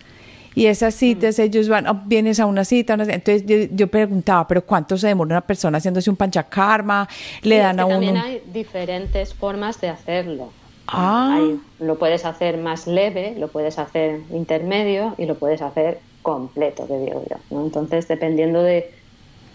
Y 0.54 0.66
esas 0.66 0.94
citas, 0.94 1.38
ellos 1.38 1.68
van, 1.68 1.86
oh, 1.86 2.02
vienes 2.06 2.40
a 2.40 2.46
una 2.46 2.64
cita, 2.64 2.94
una- 2.94 3.04
entonces 3.04 3.44
yo, 3.46 3.56
yo 3.74 3.86
preguntaba, 3.86 4.48
pero 4.48 4.64
¿cuánto 4.66 4.98
se 4.98 5.06
demora 5.06 5.34
una 5.36 5.40
persona 5.40 5.78
haciéndose 5.78 6.10
un 6.10 6.16
panchakarma? 6.16 7.08
Le 7.42 7.56
Sí, 7.56 7.60
dan 7.60 7.76
es 7.78 7.82
a 7.82 7.86
uno... 7.86 7.94
También 7.94 8.16
hay 8.16 8.42
diferentes 8.52 9.32
formas 9.34 9.80
de 9.80 9.88
hacerlo. 9.90 10.52
Ah. 10.88 11.36
Hay- 11.36 11.60
lo 11.78 11.98
puedes 11.98 12.24
hacer 12.24 12.56
más 12.58 12.88
leve, 12.88 13.34
lo 13.38 13.46
puedes 13.48 13.78
hacer 13.78 14.20
intermedio 14.32 15.14
y 15.18 15.26
lo 15.26 15.36
puedes 15.36 15.62
hacer 15.62 16.00
completo, 16.22 16.86
que 16.88 16.98
digo 16.98 17.22
yo. 17.30 17.36
¿no? 17.50 17.64
Entonces, 17.64 18.08
dependiendo 18.08 18.60
de, 18.62 18.90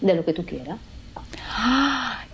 de 0.00 0.14
lo 0.14 0.24
que 0.24 0.32
tú 0.32 0.46
quieras. 0.46 0.78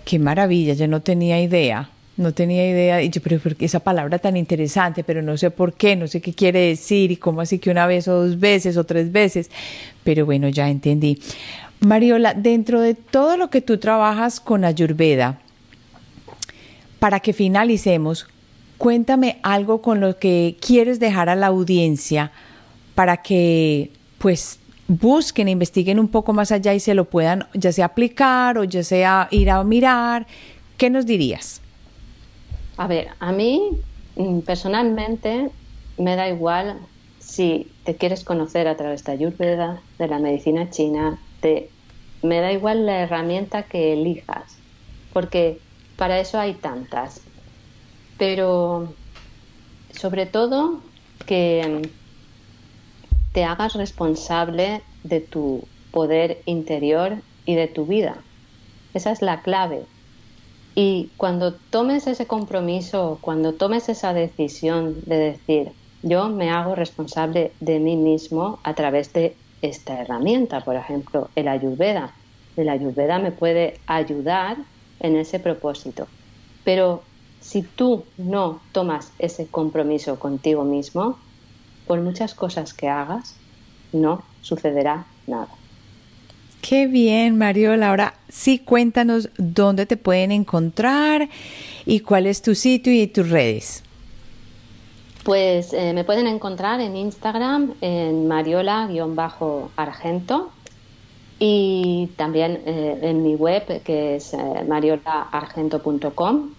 Qué 0.05 0.19
maravilla, 0.19 0.73
yo 0.73 0.87
no 0.87 1.01
tenía 1.01 1.39
idea, 1.41 1.89
no 2.15 2.33
tenía 2.33 2.69
idea, 2.69 3.01
y 3.01 3.09
yo, 3.09 3.21
pero 3.21 3.39
¿por 3.39 3.55
qué 3.55 3.65
esa 3.65 3.79
palabra 3.79 4.19
tan 4.19 4.37
interesante, 4.37 5.03
pero 5.03 5.21
no 5.21 5.37
sé 5.37 5.49
por 5.49 5.73
qué, 5.73 5.95
no 5.95 6.07
sé 6.07 6.21
qué 6.21 6.33
quiere 6.33 6.59
decir 6.59 7.11
y 7.11 7.17
cómo 7.17 7.41
así 7.41 7.57
que 7.59 7.71
una 7.71 7.87
vez 7.87 8.07
o 8.07 8.27
dos 8.27 8.39
veces 8.39 8.77
o 8.77 8.83
tres 8.83 9.11
veces, 9.11 9.49
pero 10.03 10.25
bueno, 10.25 10.47
ya 10.49 10.69
entendí. 10.69 11.19
Mariola, 11.79 12.33
dentro 12.33 12.81
de 12.81 12.93
todo 12.93 13.35
lo 13.35 13.49
que 13.49 13.61
tú 13.61 13.77
trabajas 13.77 14.39
con 14.39 14.63
Ayurveda, 14.63 15.39
para 16.99 17.19
que 17.19 17.33
finalicemos, 17.33 18.27
cuéntame 18.77 19.39
algo 19.43 19.81
con 19.81 19.99
lo 19.99 20.17
que 20.17 20.55
quieres 20.61 20.99
dejar 20.99 21.29
a 21.29 21.35
la 21.35 21.47
audiencia 21.47 22.31
para 22.95 23.17
que 23.17 23.91
pues 24.19 24.59
busquen, 24.87 25.49
investiguen 25.49 25.99
un 25.99 26.07
poco 26.07 26.31
más 26.31 26.51
allá 26.51 26.73
y 26.73 26.79
se 26.79 26.93
lo 26.93 27.05
puedan 27.05 27.47
ya 27.53 27.71
sea 27.71 27.85
aplicar 27.85 28.57
o 28.57 28.63
ya 28.63 28.83
sea 28.83 29.27
ir 29.31 29.49
a 29.49 29.63
mirar. 29.63 30.27
¿Qué 30.77 30.89
nos 30.89 31.05
dirías? 31.05 31.62
A 32.77 32.87
ver, 32.87 33.09
a 33.19 33.31
mí 33.31 33.71
mm, 34.15 34.39
personalmente 34.39 35.51
me 35.97 36.15
da 36.15 36.27
igual 36.29 36.79
si 37.19 37.71
te 37.85 37.95
quieres 37.95 38.23
conocer 38.23 38.67
a 38.67 38.75
través 38.75 39.03
de 39.03 39.11
Ayurveda, 39.13 39.81
de 39.97 40.07
la 40.07 40.19
medicina 40.19 40.69
china, 40.69 41.19
de, 41.41 41.69
me 42.21 42.39
da 42.39 42.51
igual 42.51 42.85
la 42.85 43.01
herramienta 43.01 43.63
que 43.63 43.93
elijas, 43.93 44.57
porque 45.13 45.59
para 45.97 46.19
eso 46.19 46.39
hay 46.39 46.53
tantas. 46.55 47.21
Pero 48.17 48.93
sobre 49.91 50.25
todo 50.25 50.81
que 51.25 51.81
mm, 51.83 53.33
te 53.33 53.43
hagas 53.43 53.73
responsable 53.73 54.81
de 55.03 55.19
tu 55.21 55.67
poder 55.91 56.41
interior 56.45 57.21
y 57.45 57.55
de 57.55 57.67
tu 57.67 57.85
vida. 57.85 58.17
Esa 58.93 59.11
es 59.11 59.21
la 59.21 59.41
clave. 59.41 59.85
Y 60.75 61.13
cuando 61.17 61.59
tomes 61.69 62.07
ese 62.07 62.27
compromiso, 62.27 63.19
cuando 63.21 63.57
tomes 63.57 63.89
esa 63.89 64.13
decisión 64.13 65.01
de 65.05 65.17
decir, 65.17 65.77
yo 66.01 66.29
me 66.29 66.49
hago 66.51 66.75
responsable 66.75 67.55
de 67.59 67.79
mí 67.79 67.95
mismo 67.95 68.59
a 68.63 68.73
través 68.75 69.13
de 69.13 69.39
esta 69.61 70.01
herramienta, 70.01 70.61
por 70.61 70.75
ejemplo, 70.75 71.31
el 71.35 71.47
ayurveda. 71.47 72.15
El 72.55 72.69
ayurveda 72.69 73.19
me 73.19 73.31
puede 73.31 73.81
ayudar 73.87 74.57
en 74.99 75.15
ese 75.15 75.39
propósito. 75.39 76.09
Pero 76.63 77.09
si 77.39 77.63
tú 77.75 78.13
no 78.17 78.67
tomas 78.73 79.13
ese 79.19 79.49
compromiso 79.51 80.19
contigo 80.19 80.63
mismo, 80.65 81.19
por 81.85 82.01
muchas 82.01 82.35
cosas 82.35 82.73
que 82.73 82.89
hagas, 82.89 83.43
no 83.91 84.25
sucederá 84.41 85.07
nada. 85.27 85.62
Qué 86.63 86.87
bien, 86.87 87.37
Mariola. 87.37 87.89
Ahora 87.89 88.15
sí, 88.29 88.57
cuéntanos 88.57 89.29
dónde 89.37 89.85
te 89.85 89.97
pueden 89.97 90.31
encontrar 90.31 91.27
y 91.85 91.99
cuál 91.99 92.25
es 92.25 92.41
tu 92.41 92.55
sitio 92.55 92.93
y 92.93 93.05
tus 93.07 93.29
redes. 93.29 93.83
Pues 95.25 95.73
eh, 95.73 95.91
me 95.91 96.05
pueden 96.05 96.25
encontrar 96.25 96.79
en 96.79 96.95
Instagram 96.95 97.73
en 97.81 98.29
mariola-argento 98.29 100.51
y 101.37 102.11
también 102.15 102.61
eh, 102.65 102.97
en 103.01 103.23
mi 103.23 103.35
web 103.35 103.83
que 103.83 104.15
es 104.15 104.33
eh, 104.33 104.63
mariolaargento.com. 104.65 106.51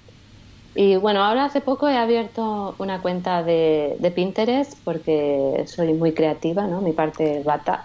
Y 0.77 0.97
bueno, 0.97 1.23
ahora 1.23 1.45
hace 1.45 1.61
poco 1.61 1.89
he 1.89 1.97
abierto 1.97 2.75
una 2.79 3.01
cuenta 3.01 3.43
de, 3.45 3.97
de 4.01 4.11
Pinterest 4.11 4.75
porque 4.85 5.63
soy 5.67 5.93
muy 5.95 6.13
creativa, 6.13 6.67
¿no? 6.67 6.81
Mi 6.81 6.93
parte 6.93 7.43
bata. 7.45 7.81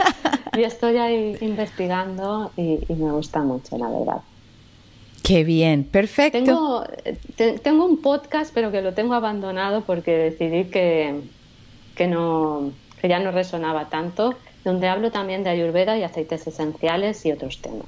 y 0.56 0.62
estoy 0.62 0.98
ahí 0.98 1.36
investigando 1.40 2.52
y, 2.56 2.78
y 2.88 2.94
me 2.94 3.10
gusta 3.10 3.40
mucho, 3.42 3.76
la 3.76 3.88
verdad. 3.88 4.20
Qué 5.24 5.42
bien, 5.44 5.82
perfecto. 5.84 6.38
Tengo, 6.38 6.84
te- 7.36 7.58
tengo 7.58 7.84
un 7.84 8.00
podcast, 8.00 8.52
pero 8.54 8.70
que 8.70 8.82
lo 8.82 8.94
tengo 8.94 9.14
abandonado 9.14 9.82
porque 9.82 10.12
decidí 10.16 10.66
que, 10.70 11.20
que, 11.96 12.06
no, 12.06 12.70
que 13.00 13.08
ya 13.08 13.18
no 13.18 13.32
resonaba 13.32 13.86
tanto, 13.90 14.34
donde 14.64 14.86
hablo 14.88 15.10
también 15.10 15.42
de 15.44 15.50
ayurveda 15.50 15.98
y 15.98 16.04
aceites 16.04 16.46
esenciales 16.46 17.26
y 17.26 17.32
otros 17.32 17.60
temas. 17.60 17.84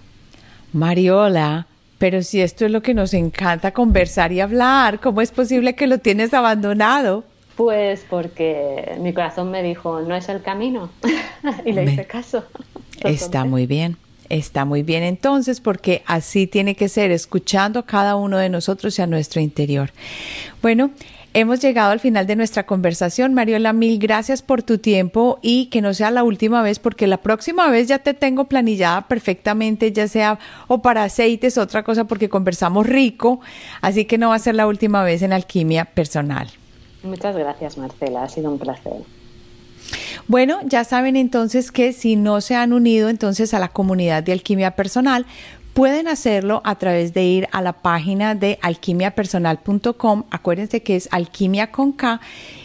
Mariola, 0.72 1.66
pero 2.00 2.22
si 2.22 2.40
esto 2.40 2.64
es 2.64 2.70
lo 2.70 2.80
que 2.80 2.94
nos 2.94 3.12
encanta 3.12 3.72
conversar 3.72 4.32
y 4.32 4.40
hablar, 4.40 5.00
¿cómo 5.00 5.20
es 5.20 5.32
posible 5.32 5.74
que 5.74 5.86
lo 5.86 5.98
tienes 5.98 6.32
abandonado? 6.32 7.24
Pues 7.56 8.06
porque 8.08 8.96
mi 9.00 9.12
corazón 9.12 9.50
me 9.50 9.62
dijo, 9.62 10.00
no 10.00 10.16
es 10.16 10.30
el 10.30 10.40
camino, 10.40 10.88
y 11.66 11.72
le 11.72 11.84
hice 11.84 12.06
caso. 12.06 12.42
Está 13.04 13.44
muy 13.44 13.66
bien. 13.66 13.98
Está 14.30 14.64
muy 14.64 14.82
bien 14.82 15.02
entonces 15.02 15.60
porque 15.60 16.02
así 16.06 16.46
tiene 16.46 16.74
que 16.74 16.88
ser, 16.88 17.10
escuchando 17.10 17.80
a 17.80 17.84
cada 17.84 18.16
uno 18.16 18.38
de 18.38 18.48
nosotros 18.48 18.98
y 18.98 19.02
a 19.02 19.06
nuestro 19.06 19.42
interior. 19.42 19.90
Bueno, 20.62 20.92
hemos 21.34 21.60
llegado 21.60 21.92
al 21.92 22.00
final 22.00 22.26
de 22.26 22.36
nuestra 22.36 22.66
conversación. 22.66 23.34
Mariola, 23.34 23.72
mil 23.72 23.98
gracias 23.98 24.42
por 24.42 24.62
tu 24.62 24.78
tiempo 24.78 25.38
y 25.42 25.66
que 25.66 25.80
no 25.80 25.94
sea 25.94 26.10
la 26.10 26.24
última 26.24 26.62
vez 26.62 26.78
porque 26.78 27.06
la 27.06 27.18
próxima 27.18 27.68
vez 27.68 27.88
ya 27.88 27.98
te 27.98 28.14
tengo 28.14 28.44
planillada 28.44 29.02
perfectamente, 29.02 29.92
ya 29.92 30.08
sea 30.08 30.38
o 30.66 30.82
para 30.82 31.04
aceites, 31.04 31.58
otra 31.58 31.82
cosa 31.82 32.04
porque 32.04 32.28
conversamos 32.28 32.86
rico, 32.86 33.40
así 33.80 34.04
que 34.04 34.18
no 34.18 34.30
va 34.30 34.36
a 34.36 34.40
ser 34.40 34.54
la 34.54 34.66
última 34.66 35.02
vez 35.02 35.22
en 35.22 35.32
alquimia 35.32 35.84
personal. 35.84 36.48
Muchas 37.02 37.36
gracias, 37.36 37.78
Marcela, 37.78 38.24
ha 38.24 38.28
sido 38.28 38.50
un 38.50 38.58
placer. 38.58 39.02
Bueno, 40.28 40.60
ya 40.64 40.84
saben 40.84 41.16
entonces 41.16 41.72
que 41.72 41.92
si 41.92 42.14
no 42.14 42.40
se 42.40 42.54
han 42.54 42.72
unido 42.72 43.08
entonces 43.08 43.52
a 43.54 43.58
la 43.58 43.68
comunidad 43.68 44.22
de 44.22 44.32
alquimia 44.32 44.72
personal, 44.72 45.26
Pueden 45.74 46.08
hacerlo 46.08 46.62
a 46.64 46.76
través 46.76 47.14
de 47.14 47.24
ir 47.24 47.48
a 47.52 47.62
la 47.62 47.72
página 47.72 48.34
de 48.34 48.58
alquimiapersonal.com. 48.60 50.24
Acuérdense 50.30 50.82
que 50.82 50.96
es 50.96 51.08
alquimia 51.12 51.70
con 51.70 51.92
K 51.92 52.20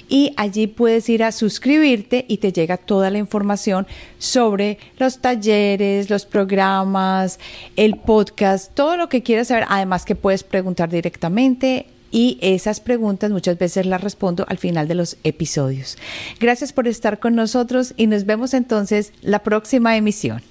y 0.09 0.33
allí 0.37 0.67
puedes 0.67 1.07
ir 1.09 1.23
a 1.23 1.31
suscribirte 1.31 2.25
y 2.27 2.37
te 2.37 2.51
llega 2.51 2.77
toda 2.77 3.11
la 3.11 3.17
información 3.17 3.85
sobre 4.17 4.79
los 4.97 5.19
talleres, 5.19 6.09
los 6.09 6.25
programas, 6.25 7.39
el 7.75 7.95
podcast, 7.97 8.73
todo 8.73 8.97
lo 8.97 9.07
que 9.07 9.23
quieras 9.23 9.47
saber. 9.47 9.65
Además 9.69 10.03
que 10.05 10.15
puedes 10.15 10.43
preguntar 10.43 10.89
directamente 10.89 11.87
y 12.11 12.37
esas 12.41 12.79
preguntas 12.79 13.29
muchas 13.29 13.57
veces 13.57 13.85
las 13.85 14.01
respondo 14.01 14.45
al 14.47 14.57
final 14.57 14.87
de 14.87 14.95
los 14.95 15.17
episodios. 15.23 15.97
Gracias 16.39 16.73
por 16.73 16.87
estar 16.87 17.19
con 17.19 17.35
nosotros 17.35 17.93
y 17.97 18.07
nos 18.07 18.25
vemos 18.25 18.53
entonces 18.53 19.13
la 19.21 19.39
próxima 19.39 19.97
emisión. 19.97 20.41